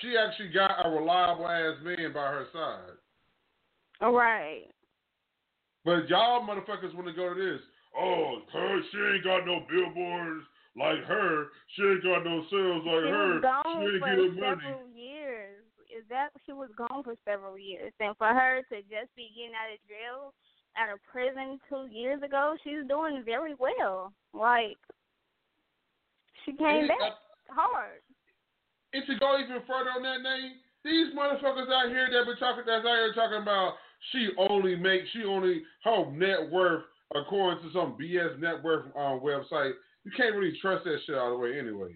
[0.00, 2.96] she actually got a reliable ass man by her side.
[4.00, 4.64] All right.
[5.84, 7.60] But y'all motherfuckers want to go to this.
[7.98, 10.44] Oh, her, she ain't got no billboards
[10.76, 11.46] like her.
[11.74, 13.08] She ain't got no sales like her.
[13.08, 13.34] she her.
[13.34, 14.62] was gone she ain't for getting money.
[14.62, 15.62] several years.
[15.86, 19.56] Is that she was gone for several years, and for her to just be getting
[19.56, 20.34] out of jail,
[20.76, 24.12] out of prison two years ago, she's doing very well.
[24.34, 24.76] Like
[26.44, 27.16] she came And, back
[27.48, 28.04] hard.
[28.92, 32.64] And to go even further on that name, these motherfuckers out here that been talking
[32.66, 33.74] that's out here talking about
[34.12, 36.84] she only makes she only her net worth
[37.14, 39.72] according to some BS net worth um, website.
[40.04, 41.94] You can't really trust that shit all the way anyway.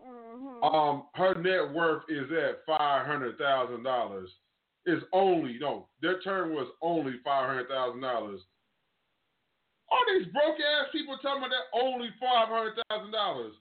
[0.00, 0.64] Mm-hmm.
[0.64, 4.30] Um, her net worth is at five hundred thousand dollars.
[4.86, 8.40] Is only no, their term was only five hundred thousand dollars.
[9.90, 13.52] All these broke ass people talking about that only five hundred thousand dollars.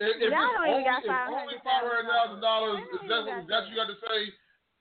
[0.00, 3.88] If, if it's only, only five hundred thousand dollars, that's what that's what you got
[3.88, 4.20] to say.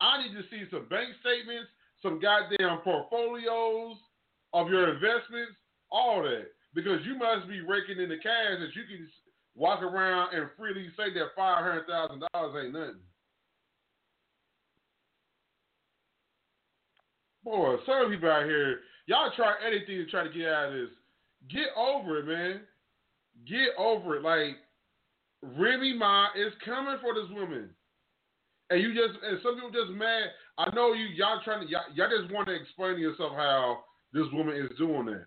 [0.03, 1.71] I need to see some bank statements,
[2.03, 3.95] some goddamn portfolios
[4.53, 5.57] of your investments,
[5.91, 9.07] all that, because you must be raking in the cash that you can
[9.55, 13.01] walk around and freely say that five hundred thousand dollars ain't nothing.
[17.43, 20.89] Boy, some people out here, y'all try anything to try to get out of this.
[21.49, 22.61] Get over it, man.
[23.47, 24.23] Get over it.
[24.23, 24.55] Like
[25.41, 27.69] Remy Ma is coming for this woman.
[28.69, 30.31] And you just and some people just mad.
[30.57, 33.83] I know you y'all trying to y'all, y'all just want to explain to yourself how
[34.13, 35.25] this woman is doing that.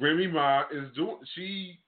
[0.00, 1.78] Remy Ma is doing she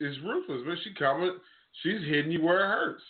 [0.00, 0.76] is ruthless, man.
[0.82, 1.36] She coming
[1.82, 3.02] she's hitting you where it hurts.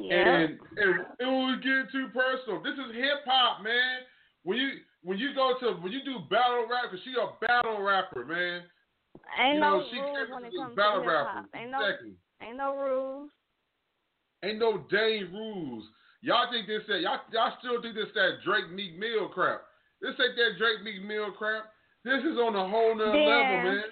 [0.00, 0.16] Yeah.
[0.16, 2.62] And and it was getting too personal.
[2.62, 4.02] This is hip hop, man.
[4.44, 4.70] When you
[5.02, 8.62] when you go to when you do battle rap, cause she a battle rapper, man.
[9.40, 11.58] Ain't you no know, she rules when it a comes battle to hip rapper.
[11.58, 12.12] Ain't no Exactly.
[12.42, 13.30] ain't no rules.
[14.42, 15.84] Ain't no dang rules.
[16.22, 19.62] Y'all think this that y'all y'all still think this that Drake Meek Mill crap.
[20.00, 21.72] This ain't that Drake Meek Mill crap.
[22.04, 23.82] This is on a whole nother level, man.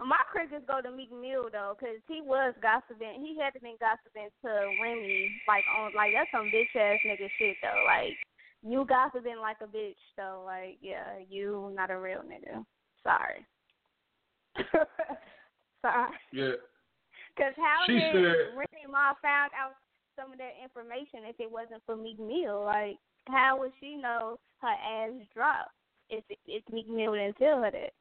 [0.00, 3.20] My crickets go to Meek Mill though, 'cause he was gossiping.
[3.24, 4.50] He had to been gossiping to
[4.82, 7.82] Remy, like on like that's some bitch ass nigga shit though.
[7.86, 8.14] Like
[8.62, 10.42] you gossiping like a bitch though.
[10.44, 12.64] Like yeah, you not a real nigga.
[13.02, 13.46] Sorry.
[15.82, 16.10] Sorry.
[16.32, 16.52] Yeah.
[17.36, 19.74] Cause how She did said- Remy Ma found out
[20.16, 22.64] some of that information if it wasn't for Meek Mill?
[22.64, 22.96] Like
[23.28, 25.72] how would she know her ass dropped
[26.10, 27.92] if if Meek Mill didn't tell her that?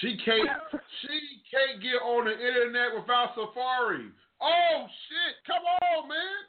[0.00, 0.48] She can't
[1.02, 1.16] she
[1.50, 4.08] can't get on the internet without Safari.
[4.40, 5.34] Oh shit!
[5.46, 6.40] Come on, man.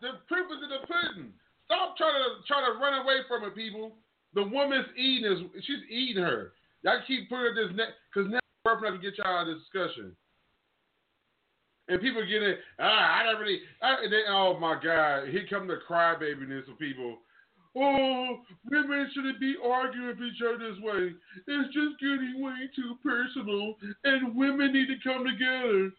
[0.00, 1.32] The proof is in the pudding.
[1.66, 3.96] Stop trying to trying to run away from it, people.
[4.34, 6.52] The woman's eating is she's eating her.
[6.82, 9.64] Y'all keep putting this net because now we're not gonna get y'all out of this
[9.64, 10.16] discussion.
[11.88, 12.60] And people get it.
[12.78, 13.60] Ah, I don't really.
[13.82, 15.28] I, they, oh my God!
[15.28, 17.18] Here come the crybaby-ness of people.
[17.76, 18.38] Oh,
[18.70, 21.12] women shouldn't be arguing with each other this way.
[21.46, 23.74] It's just getting way too personal,
[24.04, 25.90] and women need to come together.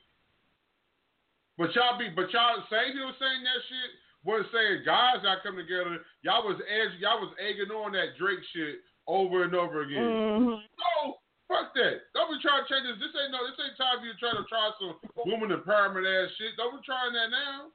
[1.57, 3.91] But y'all be, but y'all same people saying that shit
[4.23, 5.99] was saying guys not come together.
[6.23, 10.01] Y'all was edge, y'all was egging on that Drake shit over and over again.
[10.01, 10.49] Mm-hmm.
[10.49, 12.09] No, fuck that.
[12.13, 12.99] Don't be trying to change this.
[13.01, 13.45] This ain't no.
[13.45, 14.95] This ain't time for you to try to try some
[15.25, 16.57] woman empowerment ass shit.
[16.57, 17.71] Don't be trying that now.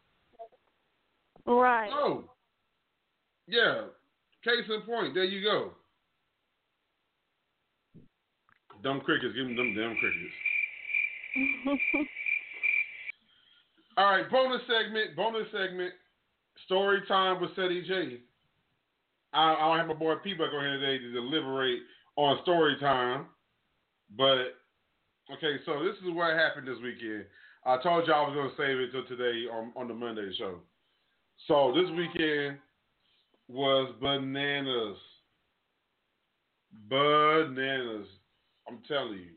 [1.46, 1.90] Right.
[1.90, 2.30] No.
[3.48, 3.90] Yeah.
[4.44, 5.14] Case in point.
[5.14, 5.72] There you go.
[8.82, 9.34] Dumb crickets.
[9.34, 10.36] Give them them damn crickets.
[13.96, 14.30] All right.
[14.30, 15.16] Bonus segment.
[15.16, 15.92] Bonus segment.
[16.66, 18.20] Story time with Ceddy J.
[19.32, 21.80] I, I don't have my boy P Buck on here today to deliberate
[22.16, 23.26] on story time,
[24.16, 24.56] but
[25.32, 25.56] okay.
[25.66, 27.24] So this is what happened this weekend.
[27.64, 30.60] I told you I was to save it till today on on the Monday show.
[31.46, 32.58] So this weekend
[33.48, 34.96] was bananas.
[36.88, 38.06] Bananas.
[38.68, 39.34] I'm telling you.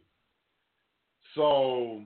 [1.36, 2.04] So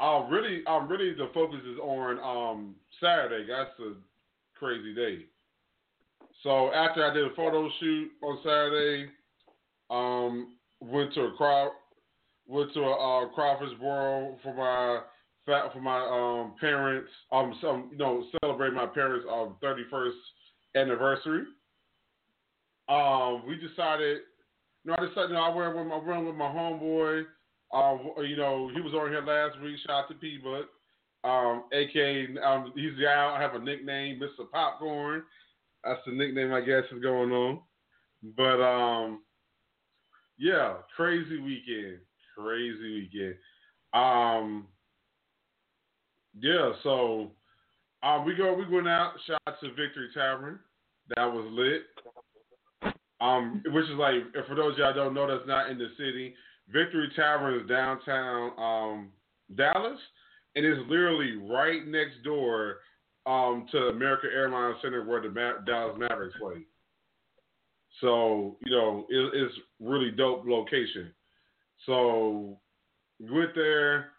[0.00, 3.46] I really I'm really the focus is on um Saturday.
[3.48, 3.94] That's a
[4.58, 5.26] crazy day.
[6.42, 9.10] So after I did a photo shoot on Saturday,
[9.90, 10.53] um,
[10.84, 11.70] went to a crowd
[12.46, 15.00] went to a uh, Crawfordsboro for my
[15.46, 20.16] for my um parents um some you know celebrate my parents' um thirty first
[20.74, 21.44] anniversary.
[22.88, 24.18] Um, we decided,
[24.84, 27.24] you know, I decided, you know, I went with my run with my homeboy.
[27.72, 29.76] Um, you know, he was on here last week.
[29.86, 30.66] Shout out to P Buck.
[31.24, 33.34] Um, aka um, he's guy.
[33.36, 34.50] I have a nickname, Mr.
[34.50, 35.22] Popcorn.
[35.82, 37.60] That's the nickname I guess is going on.
[38.36, 39.22] But um,
[40.38, 41.98] yeah, crazy weekend,
[42.36, 43.34] crazy weekend.
[43.92, 44.66] Um,
[46.40, 47.30] yeah, so
[48.02, 49.12] um, we go we went out.
[49.26, 50.58] Shout out to Victory Tavern.
[51.16, 51.82] That was lit.
[53.20, 54.16] Um, which is like
[54.48, 56.34] for those y'all don't know that's not in the city.
[56.68, 59.10] Victory Tavern is downtown um,
[59.54, 59.98] Dallas,
[60.56, 62.78] and it's literally right next door
[63.26, 66.66] um, to American Airlines Center where the Ma- Dallas Mavericks play.
[68.04, 71.10] So you know it, it's really dope location.
[71.86, 72.58] So
[73.18, 74.10] we went there.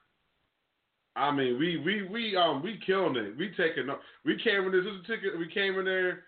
[1.15, 3.37] I mean, we we we um we killing it.
[3.37, 3.87] We taking
[4.25, 5.37] we came in this is a ticket.
[5.37, 6.23] We came in there.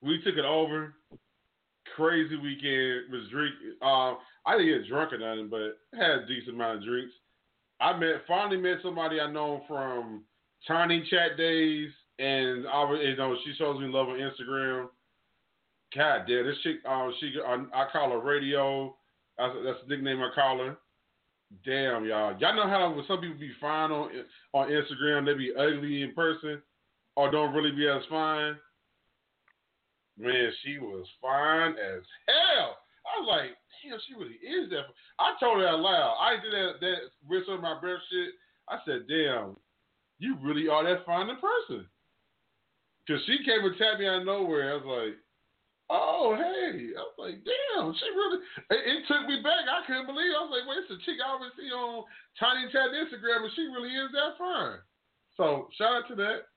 [0.00, 0.94] We took it over.
[1.96, 3.54] Crazy weekend was drink.
[3.82, 7.12] Um, I didn't get drunk or nothing, but had a decent amount of drinks.
[7.80, 10.22] I met finally met somebody I know from
[10.68, 11.90] Tiny Chat days,
[12.20, 14.86] and I you know she shows me love on Instagram.
[15.94, 16.76] God damn, this chick.
[16.88, 18.96] Um, she I, I call her Radio.
[19.38, 20.76] That's, that's the nickname I call her.
[21.64, 22.36] Damn, y'all.
[22.38, 24.10] Y'all know how some people be fine on
[24.52, 26.60] on Instagram, they be ugly in person,
[27.16, 28.56] or don't really be as fine.
[30.18, 32.78] Man, she was fine as hell.
[33.04, 33.50] I was like,
[33.82, 34.84] damn, she really is that.
[35.18, 36.16] I told her out loud.
[36.20, 36.96] I did that that
[37.28, 38.34] with some of my breath shit.
[38.68, 39.56] I said, damn,
[40.18, 41.86] you really are that fine in person.
[43.06, 44.72] Cause she came and tapped me out of nowhere.
[44.72, 45.16] I was like,
[45.94, 46.90] oh hey.
[46.90, 48.42] I was like, damn, she really.
[48.74, 49.70] It, it took me back.
[49.70, 50.34] I couldn't believe.
[50.34, 50.38] It.
[50.38, 52.02] I was like, wait, it's a chick I always see on
[52.38, 54.82] Tiny Chat Instagram, and she really is that fine.
[55.38, 56.50] So shout out to that.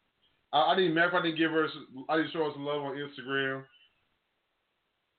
[0.54, 1.70] I, I didn't matter if I didn't give her.
[2.10, 3.64] I didn't show her some love on Instagram.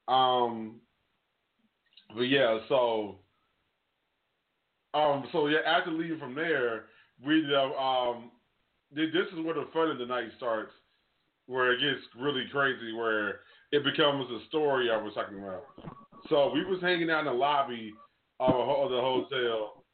[0.08, 0.80] Um,
[2.14, 3.18] but yeah, so
[4.94, 6.86] um, so yeah, after leaving from there,
[7.24, 8.30] we um,
[8.90, 10.72] this is where the fun of the night starts,
[11.46, 13.40] where it gets really crazy, where
[13.72, 15.64] it becomes a story I was talking about.
[16.28, 17.92] So we was hanging out in the lobby
[18.40, 19.84] of, of the hotel,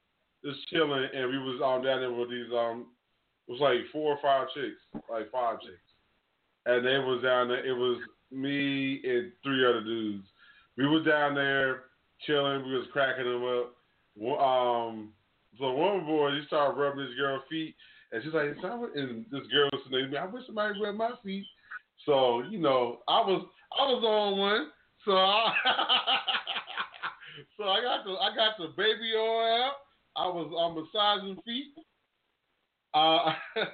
[0.44, 2.86] just chilling, and we was down there with these um,
[3.46, 4.80] it was like four or five chicks,
[5.10, 5.76] like five chicks,
[6.66, 7.64] and they was down there.
[7.64, 10.26] It was me and three other dudes.
[10.76, 11.82] We was down there
[12.26, 12.66] chilling.
[12.66, 13.74] We was cracking them up.
[14.40, 15.12] Um,
[15.58, 17.74] so one boy, he started rubbing his girl's feet,
[18.12, 21.44] and she's like, and this girl was saying, "I wish somebody rubbed my feet."
[22.06, 23.46] So you know, I was
[23.78, 24.68] I was on one.
[25.04, 25.52] So I,
[27.58, 29.74] so I got the I got the baby oil out.
[30.16, 31.74] I was on massaging feet.
[32.94, 33.34] Uh,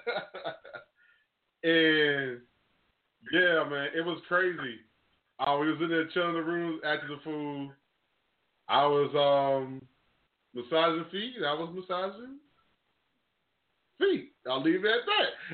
[1.62, 2.40] and
[3.32, 4.80] yeah, man, it was crazy.
[5.38, 7.70] Uh, we was in there chilling the rooms after the food.
[8.68, 9.82] I was um
[10.54, 11.34] massaging feet.
[11.46, 12.38] I was massaging
[13.98, 14.32] feet.
[14.48, 15.00] I'll leave it at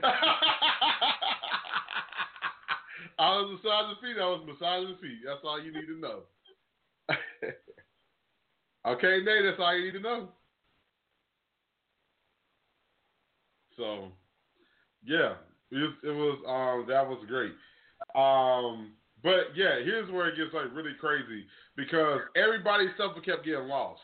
[0.03, 0.09] that.
[3.19, 4.21] I was massaging feet.
[4.21, 5.19] I was massaging feet.
[5.25, 6.21] That's all you need to know.
[8.87, 9.45] okay, Nate.
[9.45, 10.29] That's all you need to know.
[13.77, 14.09] So,
[15.05, 15.35] yeah,
[15.71, 16.39] it, it was.
[16.47, 17.53] Um, that was great.
[18.15, 23.69] Um, but yeah, here's where it gets like really crazy because everybody's stuff kept getting
[23.69, 24.01] lost.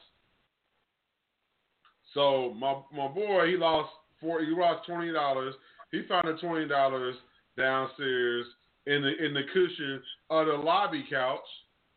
[2.14, 3.90] So my my boy, he lost
[4.20, 4.40] four.
[4.40, 5.54] He lost twenty dollars.
[5.90, 7.14] He found the twenty dollars
[7.56, 8.46] downstairs
[8.86, 11.40] in the in the cushion of the lobby couch.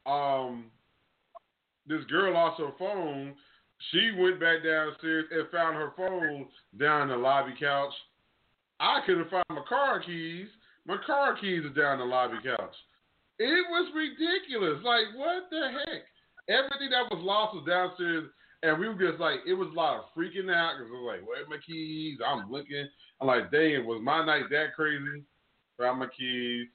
[0.05, 0.65] Um,
[1.87, 3.35] this girl lost her phone.
[3.91, 6.47] She went back downstairs and found her phone
[6.79, 7.93] down the lobby couch.
[8.79, 10.47] I couldn't find my car keys.
[10.85, 12.75] My car keys are down the lobby couch.
[13.39, 14.79] It was ridiculous.
[14.83, 16.03] Like, what the heck?
[16.47, 18.29] Everything that was lost was downstairs,
[18.63, 21.17] and we were just like, it was a lot of freaking out because I was
[21.17, 22.19] like, where's my keys?
[22.25, 22.87] I'm looking.
[23.19, 25.23] I'm like, dang, was my night that crazy?
[25.77, 26.67] Found my keys,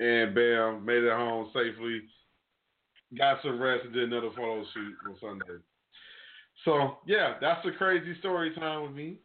[0.00, 2.02] and bam, made it home safely.
[3.16, 5.62] Got some rest and did another photo shoot on Sunday.
[6.64, 9.18] So yeah, that's a crazy story time with me.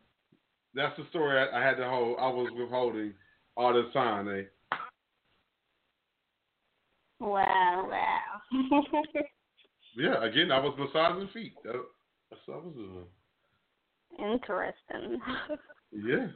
[0.75, 2.17] That's the story I, I had to hold.
[2.19, 3.13] I was withholding
[3.57, 4.43] all this time, eh?
[7.19, 8.61] Wow, wow.
[9.97, 11.53] Yeah, again, I was massaging feet.
[11.63, 11.73] That,
[12.29, 14.33] that's what I was doing.
[14.33, 15.19] Interesting.
[15.91, 16.27] Yeah,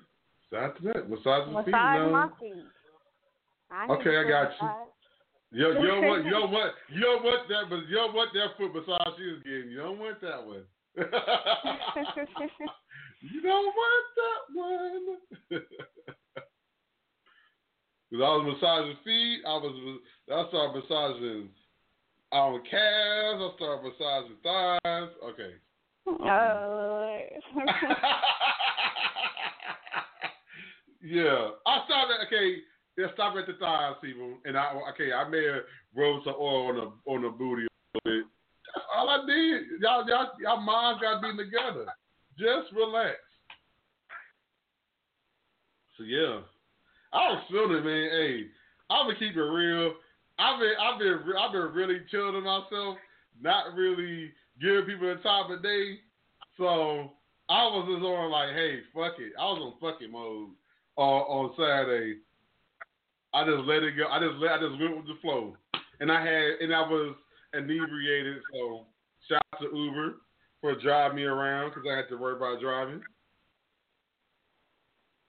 [0.53, 0.83] shout it.
[0.93, 1.09] that.
[1.09, 1.71] Massaging feet.
[1.73, 2.65] Massage my feet.
[3.71, 4.67] I Okay, I got you.
[4.67, 4.93] massage.
[5.51, 8.33] Yo, you don't want, you don't want, you don't want that, but you don't want
[8.33, 9.69] that foot massage she was getting.
[9.69, 10.65] You don't want that one.
[13.21, 15.17] you don't want that one.
[18.13, 19.41] Because I was massaging feet.
[19.43, 19.99] I was,
[20.31, 21.49] I started massaging
[22.31, 23.41] um, calves.
[23.41, 25.09] I started massaging thighs.
[25.33, 25.57] Okay.
[26.05, 27.17] Oh.
[31.03, 32.63] Yeah, I stopped at okay.
[32.97, 34.37] Yeah, stop at the thighs, people.
[34.45, 35.63] And I okay, I may have
[35.95, 38.25] rubbed some oil on the on the booty a little bit.
[38.73, 39.81] That's all I did.
[39.81, 41.85] Y'all, y'all, y'all minds got to be together.
[42.37, 43.17] Just relax.
[45.97, 46.39] So yeah,
[47.11, 48.09] I was feeling it, man.
[48.09, 48.47] Hey,
[48.89, 49.93] I'm gonna keep it real.
[50.39, 52.97] I've been, I've been, I've been really chilling myself,
[53.41, 54.31] not really
[54.61, 55.99] giving people the time of day.
[56.57, 57.11] So
[57.49, 59.33] I was just on like, hey, fuck it.
[59.39, 60.49] I was on fucking mode
[60.95, 62.19] on on Saturday.
[63.33, 64.07] I just let it go.
[64.07, 65.55] I just let, I just went with the flow,
[65.99, 67.15] and I had, and I was
[67.53, 68.37] inebriated.
[68.51, 68.85] So
[69.27, 70.15] shout out to Uber
[70.61, 73.01] for driving me around because I had to worry about driving.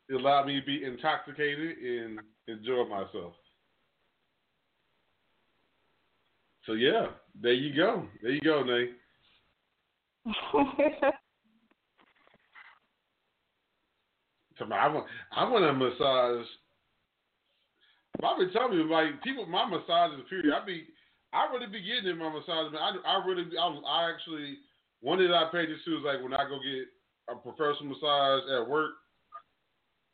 [0.09, 3.32] It allowed me to be intoxicated and enjoy myself.
[6.66, 7.07] So yeah,
[7.41, 8.07] there you go.
[8.23, 8.97] There you go, Nate.
[10.53, 10.61] So
[14.61, 16.47] I want, I want a massage.
[18.21, 20.55] Bobby tell me like people, my massage is period.
[20.55, 20.85] I be,
[21.33, 22.73] I really be getting in my massage.
[22.73, 22.81] Man.
[22.81, 24.59] I, I really, I, I actually,
[25.01, 26.87] one that I paid this to is like when I go get
[27.29, 28.93] a professional massage at work.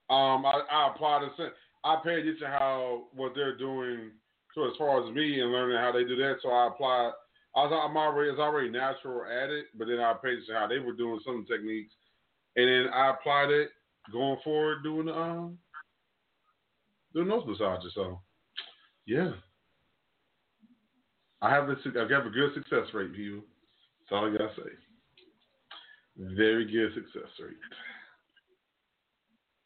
[0.08, 1.52] Um, I, I apply the same.
[1.84, 4.10] I pay attention how what they're doing.
[4.54, 7.12] So as far as me and learning how they do that, so I apply.
[7.54, 10.68] I was, I'm already, it's already natural at it, but then I paid attention how
[10.68, 11.92] they were doing some techniques,
[12.56, 13.70] and then I applied it
[14.12, 15.58] going forward doing the um
[17.14, 17.92] doing those massages.
[17.94, 18.20] So
[19.06, 19.32] yeah.
[21.42, 23.40] I have a I have a good success rate, people.
[24.00, 24.70] That's all I gotta say.
[26.36, 27.56] Very good success rate.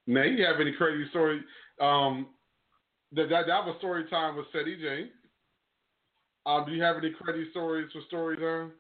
[0.06, 1.40] Now you have any crazy story?
[1.80, 2.28] Um
[3.12, 5.10] that that, that was story time with Ceddy Jane.
[6.46, 8.72] Um, do you have any crazy stories for story time?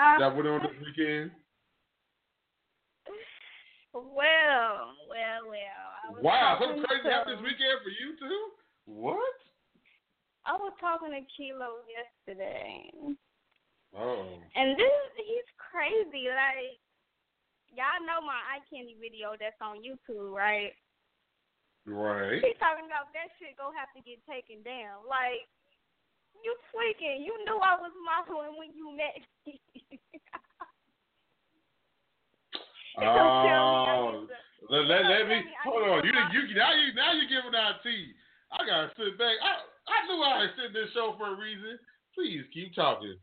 [0.00, 1.30] Uh, that went on this weekend?
[3.94, 6.22] Well, well, well.
[6.22, 8.42] Wow, something crazy happened this weekend for you too?
[8.86, 9.36] What?
[10.46, 12.88] I was talking to Kilo yesterday,
[13.96, 14.24] Oh.
[14.56, 16.28] and this he's crazy.
[16.32, 16.80] Like,
[17.72, 20.72] y'all know my eye candy video that's on YouTube, right?
[21.84, 22.40] Right.
[22.40, 25.04] He's talking about that shit gonna have to get taken down.
[25.08, 25.44] Like,
[26.44, 27.24] you tweaking.
[27.24, 29.60] You knew I was modeling when you met me.
[33.98, 34.26] Oh,
[34.68, 36.04] let, let, let me hold on.
[36.04, 38.12] You you now you now you giving out tea.
[38.52, 39.38] I gotta sit back.
[39.40, 41.78] I I knew I was sitting this show for a reason.
[42.12, 43.16] Please keep talking.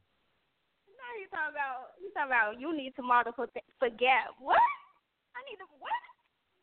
[0.90, 3.46] Now you talking about you talking about you need to model for
[3.78, 4.34] for Gap.
[4.40, 4.64] What?
[5.38, 6.04] I need to what?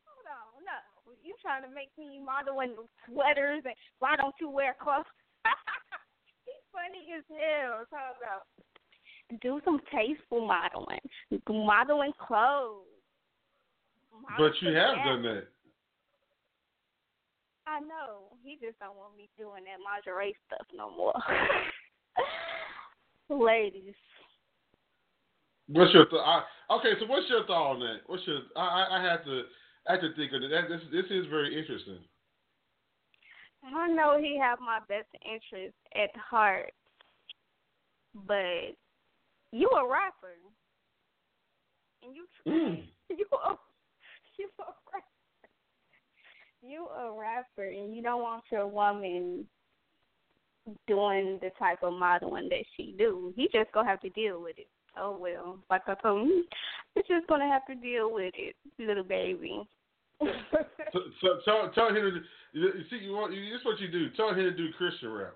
[0.09, 0.79] Hold on, no.
[1.23, 2.75] You trying to make me model in
[3.07, 5.07] sweaters and why don't you wear clothes?
[6.49, 7.87] He's funny as hell.
[7.87, 8.49] Talk about
[9.41, 11.01] do some tasteful modeling,
[11.49, 12.92] modeling clothes.
[14.39, 15.05] But you have Gap.
[15.05, 15.45] done that.
[17.67, 18.37] I know.
[18.43, 21.15] He just don't want me doing that lingerie stuff no more.
[23.31, 23.95] Ladies.
[25.69, 26.45] What's your thought?
[26.71, 27.99] Okay, so what's your thought on that?
[28.07, 28.41] What's your?
[28.57, 29.43] I I, I have to
[29.89, 30.51] I have to think of it.
[30.51, 32.01] That, this this is very interesting.
[33.65, 36.73] I know he have my best interest at heart,
[38.27, 38.75] but
[39.53, 40.35] you a rapper,
[42.03, 42.85] and you Mm.
[43.09, 43.55] you a
[44.39, 45.07] you a rapper.
[46.63, 49.47] You a rapper, and you don't want your woman
[50.87, 53.33] doing the type of modeling that she do.
[53.37, 54.69] He just gonna have to deal with it.
[54.97, 56.29] Oh well, like I told
[56.95, 59.67] he's just gonna have to deal with it, little baby.
[60.93, 62.21] So, so tell tell him to
[62.53, 64.11] you see you want you, this is what you do.
[64.11, 65.35] Tell him to do Christian rap.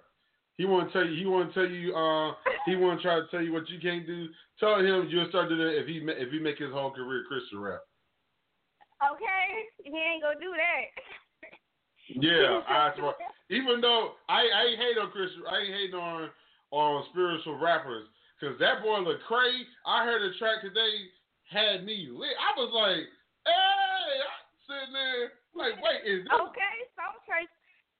[0.56, 1.16] He want to tell you.
[1.16, 1.94] He want to tell you.
[1.94, 2.32] Uh,
[2.64, 4.28] he want to try to tell you what you can't do.
[4.58, 7.60] Tell him you'll start doing that if he if he make his whole career Christian
[7.60, 7.80] rap.
[9.02, 9.46] Okay,
[9.84, 10.88] he ain't gonna do that.
[12.06, 12.94] Yeah, I.
[13.50, 16.30] Even though I I hate on Christian, I hate on
[16.70, 18.06] on spiritual rappers
[18.38, 19.66] because that boy Lecrae.
[19.82, 21.10] I heard a track today
[21.50, 22.38] had me lit.
[22.38, 23.10] I was like,
[23.42, 26.30] hey, I'm sitting there like, wait, is this?
[26.30, 27.50] Okay, some church,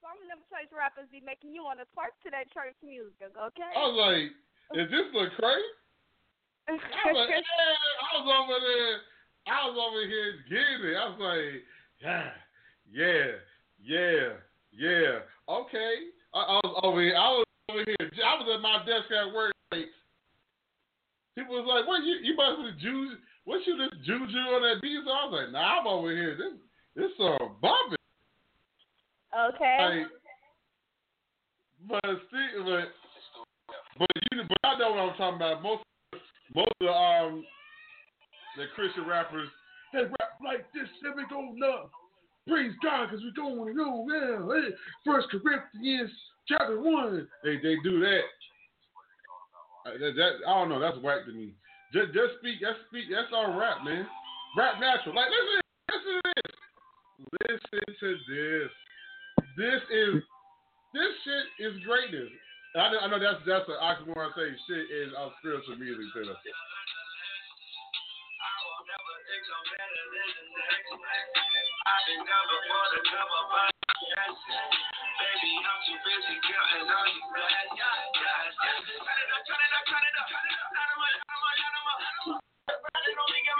[0.04, 3.32] some of them church rappers be making you want to twerk to that church music.
[3.32, 3.72] Okay.
[3.72, 4.28] I was like,
[4.76, 5.66] is this Lecrae?
[6.68, 6.74] I
[7.10, 8.94] was like, hey, I was over there.
[9.46, 10.96] I was over here getting it.
[10.98, 11.62] I was like,
[12.02, 12.30] yeah,
[12.90, 13.26] yeah,
[13.82, 14.28] yeah,
[14.74, 15.18] yeah.
[15.48, 16.10] Okay.
[16.34, 17.16] I, I was over here.
[17.16, 18.10] I was over here.
[18.26, 19.54] I was at my desk at work.
[19.72, 19.86] Like,
[21.36, 22.18] people was like, "What you?
[22.22, 23.16] You must be juju?
[23.44, 26.36] What you this juju on that beat?" So I was like, "Nah, I'm over here.
[26.36, 26.58] This
[26.96, 28.02] this song bumping."
[29.54, 29.78] okay.
[29.78, 30.06] Like,
[31.88, 32.88] but still, but
[33.98, 35.62] but you, but I know what I'm talking about.
[35.62, 35.84] Most
[36.54, 37.44] most of the um
[38.56, 39.48] the Christian rappers
[39.92, 40.88] they rap like this.
[41.02, 41.92] Then we go nuts.
[42.48, 44.54] Praise God, cause we going to go well.
[44.54, 44.70] Hey,
[45.04, 46.10] First Corinthians
[46.46, 47.26] chapter one.
[47.42, 48.26] They they do that.
[49.86, 50.32] Uh, that, that.
[50.46, 50.78] I don't know.
[50.78, 51.54] That's whack to me.
[51.92, 52.60] Just, just speak.
[52.60, 53.10] Just speak.
[53.10, 54.06] That's all rap, man.
[54.56, 55.14] Rap natural.
[55.14, 55.58] Like listen,
[55.90, 56.52] listen to this.
[57.72, 58.70] Listen to this.
[59.56, 60.14] This is
[60.94, 62.30] this shit is greatness.
[62.76, 64.30] I know, I know that's that's an oxymoron.
[64.36, 66.06] Say shit is our spiritual music
[69.46, 69.62] them.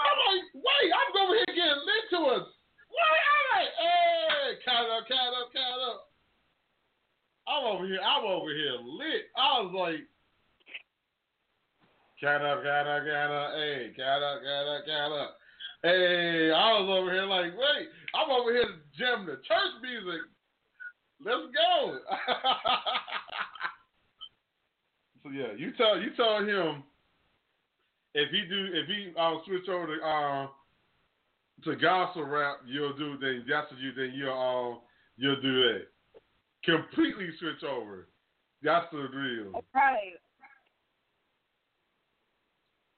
[0.03, 2.47] I'm like, wait, I'm over here getting lit to us.
[2.91, 6.11] Wait, I'm like, hey, count up, count up, count up.
[7.47, 9.31] I'm over here, I'm over here lit.
[9.39, 10.03] I was like,
[12.19, 15.39] count up, count up, count up, hey, count up, count up, count up.
[15.87, 18.65] Hey, I was over here like, wait, I'm over here
[18.99, 20.21] jamming the church music.
[21.25, 21.99] Let's go.
[25.23, 26.83] so yeah, you tell you tell him
[28.15, 30.49] if he do if he um switch over to um
[31.63, 34.81] to gospel rap, you'll do then that's what you then you'll um
[35.17, 35.83] you'll do that.
[36.65, 38.09] Completely switch over.
[38.61, 39.63] That's the deal.
[39.73, 40.19] Right.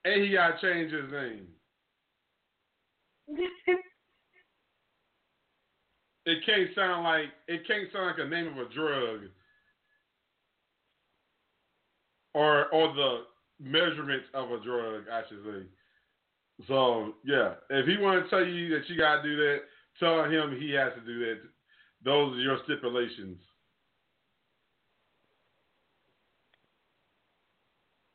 [0.05, 1.49] And he gotta change his name.
[6.25, 9.21] It can't sound like it can't sound like a name of a drug.
[12.35, 13.23] Or or the
[13.59, 15.65] measurements of a drug, I should say.
[16.67, 19.59] So yeah, if he want to tell you that you gotta do that,
[19.99, 21.39] tell him he has to do that.
[22.03, 23.37] Those are your stipulations.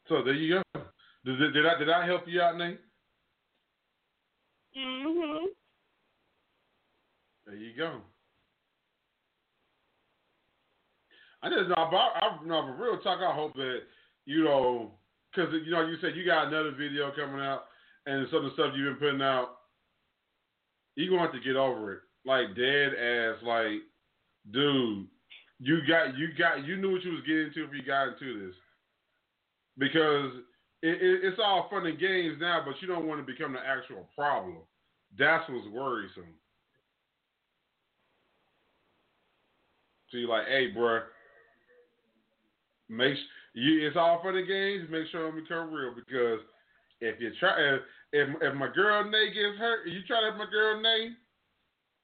[0.08, 0.82] So there you go.
[1.24, 2.78] Did, did I did I help you out, Nate?
[4.76, 5.46] Mhm.
[7.46, 8.00] There you go.
[11.42, 13.20] I just know about I know for real talk.
[13.20, 13.80] I hope that
[14.24, 14.92] you know
[15.30, 17.64] because you know you said you got another video coming out
[18.06, 19.58] and some of the stuff you've been putting out.
[20.96, 23.42] You gonna have to get over it, like dead ass.
[23.42, 23.82] Like,
[24.52, 25.06] dude,
[25.58, 28.46] you got you got you knew what you was getting into if you got into
[28.46, 28.56] this
[29.76, 30.32] because
[30.84, 33.58] it, it, it's all fun and games now, but you don't want to become the
[33.58, 34.58] actual problem.
[35.18, 36.36] That's what's worrisome.
[40.10, 41.04] So you're like, hey, bruh,
[42.90, 43.16] make
[43.54, 43.86] you.
[43.86, 44.88] It's all fun and games.
[44.90, 46.40] Make sure it become real because
[47.00, 47.80] if you try, if
[48.12, 51.08] if, if my girl Nay gets hurt, you try to hit my girl Nay,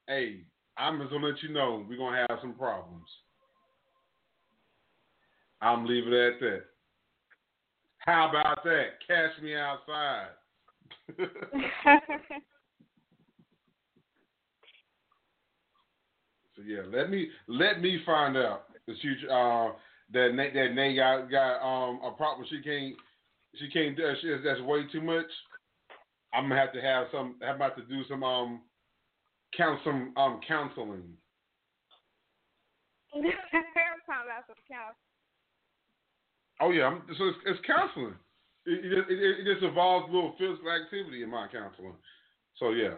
[0.09, 0.41] hey,
[0.79, 3.07] I'm just gonna let you know we're gonna have some problems.
[5.61, 6.70] I'm leaving it at that.
[8.11, 8.99] How about that?
[9.07, 10.31] Catch me outside.
[16.57, 19.71] So yeah, let me let me find out that you uh
[20.13, 22.45] that Nate that Nate got got um a problem.
[22.51, 22.97] She can't
[23.55, 25.31] she can't do she, that's way too much.
[26.35, 27.37] I'm gonna have to have some.
[27.47, 28.63] I'm about to do some um
[29.57, 31.05] count some um counseling.
[33.15, 34.97] Talking about some count.
[36.61, 38.15] Oh yeah, I'm, so it's, it's counseling.
[38.67, 41.95] It, it, it, it just involves a little physical activity in my counseling.
[42.59, 42.95] So yeah.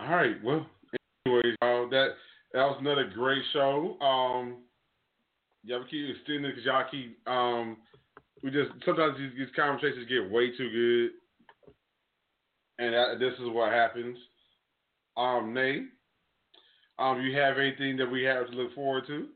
[0.00, 0.42] All right.
[0.42, 0.66] Well,
[1.26, 2.08] anyways, uh, that
[2.54, 3.98] that was another great show.
[4.00, 4.62] Um,
[5.62, 7.76] y'all keep extending because y'all keep um,
[8.42, 11.10] we just sometimes these, these conversations get way too
[12.78, 14.16] good, and this is what happens.
[15.16, 15.84] Um, Nay,
[16.98, 19.28] um, you have anything that we have to look forward to?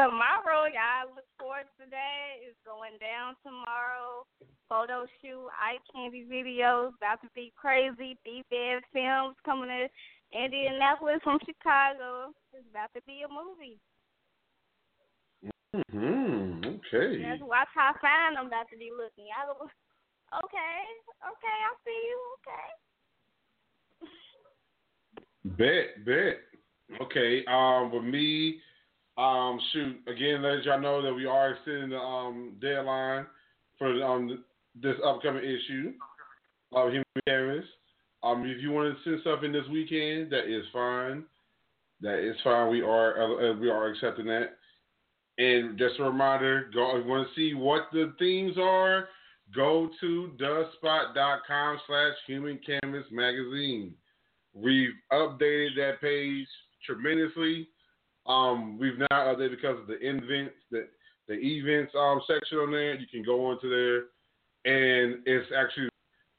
[0.00, 2.40] Tomorrow, y'all look forward to that.
[2.40, 4.24] It's going down tomorrow.
[4.64, 8.16] Photo shoot, eye candy videos, about to be crazy.
[8.24, 9.92] Deep Ed Films coming to
[10.32, 12.32] Indianapolis from Chicago.
[12.56, 13.76] It's about to be a movie.
[15.92, 16.64] Hmm.
[16.64, 17.20] Okay.
[17.20, 19.28] Just watch how fine I'm about to be looking.
[19.28, 20.80] Y'all go, okay,
[21.28, 22.16] okay, I'll see you.
[22.40, 22.72] Okay.
[25.60, 26.40] Bet, bet.
[27.04, 27.44] Okay.
[27.52, 28.64] Um, with me,
[29.20, 30.42] um, shoot again.
[30.42, 33.26] Let y'all know that we are extending the um deadline
[33.78, 34.44] for um
[34.80, 35.92] this upcoming issue
[36.72, 37.64] of Human Canvas.
[38.22, 41.24] Um, if you want to send stuff in this weekend, that is fine.
[42.00, 42.70] That is fine.
[42.70, 44.56] We are uh, we are accepting that.
[45.38, 49.08] And just a reminder, go if you want to see what the themes are,
[49.54, 53.94] go to thespot.com slash human canvas magazine.
[54.52, 56.46] We've updated that page
[56.84, 57.68] tremendously.
[58.30, 60.86] Um, we've now updated because of the events, the
[61.26, 62.94] the events um section on there.
[62.94, 63.98] You can go onto there,
[64.64, 65.88] and it's actually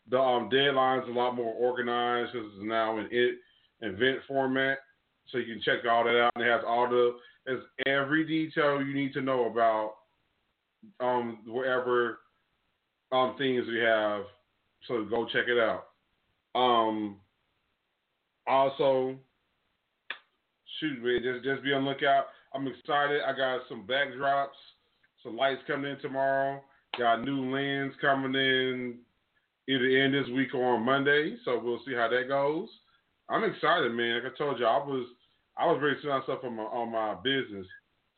[0.09, 2.33] the um deadline's a lot more organized.
[2.33, 3.35] This is now in it
[3.81, 4.77] event format,
[5.29, 6.31] so you can check all that out.
[6.35, 7.15] And it has all the
[7.45, 9.95] there's every detail you need to know about
[11.01, 12.19] um wherever
[13.11, 14.23] um things we have.
[14.87, 15.87] So go check it out.
[16.55, 17.17] Um
[18.47, 19.17] also
[20.81, 22.25] man, just just be on lookout.
[22.53, 23.21] I'm excited.
[23.21, 24.47] I got some backdrops,
[25.23, 26.61] some lights coming in tomorrow.
[26.97, 28.99] Got new lens coming in
[29.67, 31.37] either end this week or on Monday.
[31.45, 32.67] So we'll see how that goes.
[33.29, 34.23] I'm excited, man.
[34.23, 35.07] Like I told you, I was
[35.57, 37.67] I was ready to set myself on my on my business.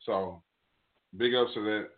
[0.04, 0.42] So
[1.16, 1.88] big ups to that.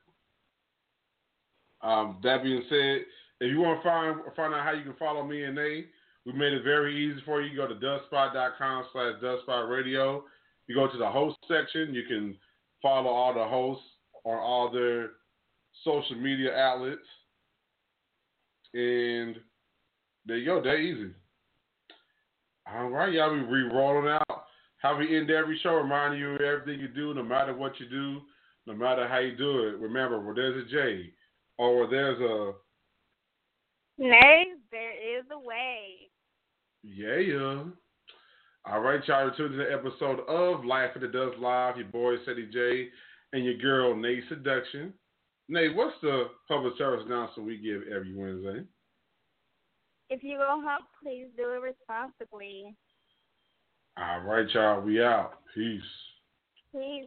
[1.86, 3.02] Um, that being said,
[3.40, 5.88] if you want to find find out how you can follow me and Nate,
[6.24, 7.56] we made it very easy for you.
[7.56, 10.22] Go to dustspot.com slash dustspotradio.
[10.66, 11.94] You go to the host section.
[11.94, 12.36] You can
[12.82, 13.84] follow all the hosts
[14.24, 15.10] on all their
[15.84, 17.00] social media outlets.
[18.74, 19.36] And
[20.26, 20.62] there you go.
[20.62, 21.12] That easy.
[22.68, 24.44] All right, y'all be re-rolling out.
[24.78, 27.88] How we end every show, reminding you of everything you do, no matter what you
[27.88, 28.20] do,
[28.66, 29.78] no matter how you do it.
[29.78, 31.10] Remember, where there's a J
[31.58, 32.52] or where there's a
[33.98, 36.10] Nay, there is a way.
[36.82, 37.62] yeah, yeah.
[38.68, 39.30] All right, y'all.
[39.30, 41.76] Tuned to the episode of Life After Dusk Live.
[41.76, 42.88] Your boy Ceddy J
[43.32, 44.92] and your girl Nayy Seduction.
[45.48, 48.64] Nate, what's the public service announcement we give every Wednesday?
[50.10, 52.74] If you go help, please do it responsibly.
[53.96, 54.80] All right, y'all.
[54.80, 55.34] We out.
[55.54, 55.80] Peace.
[56.72, 57.06] Please.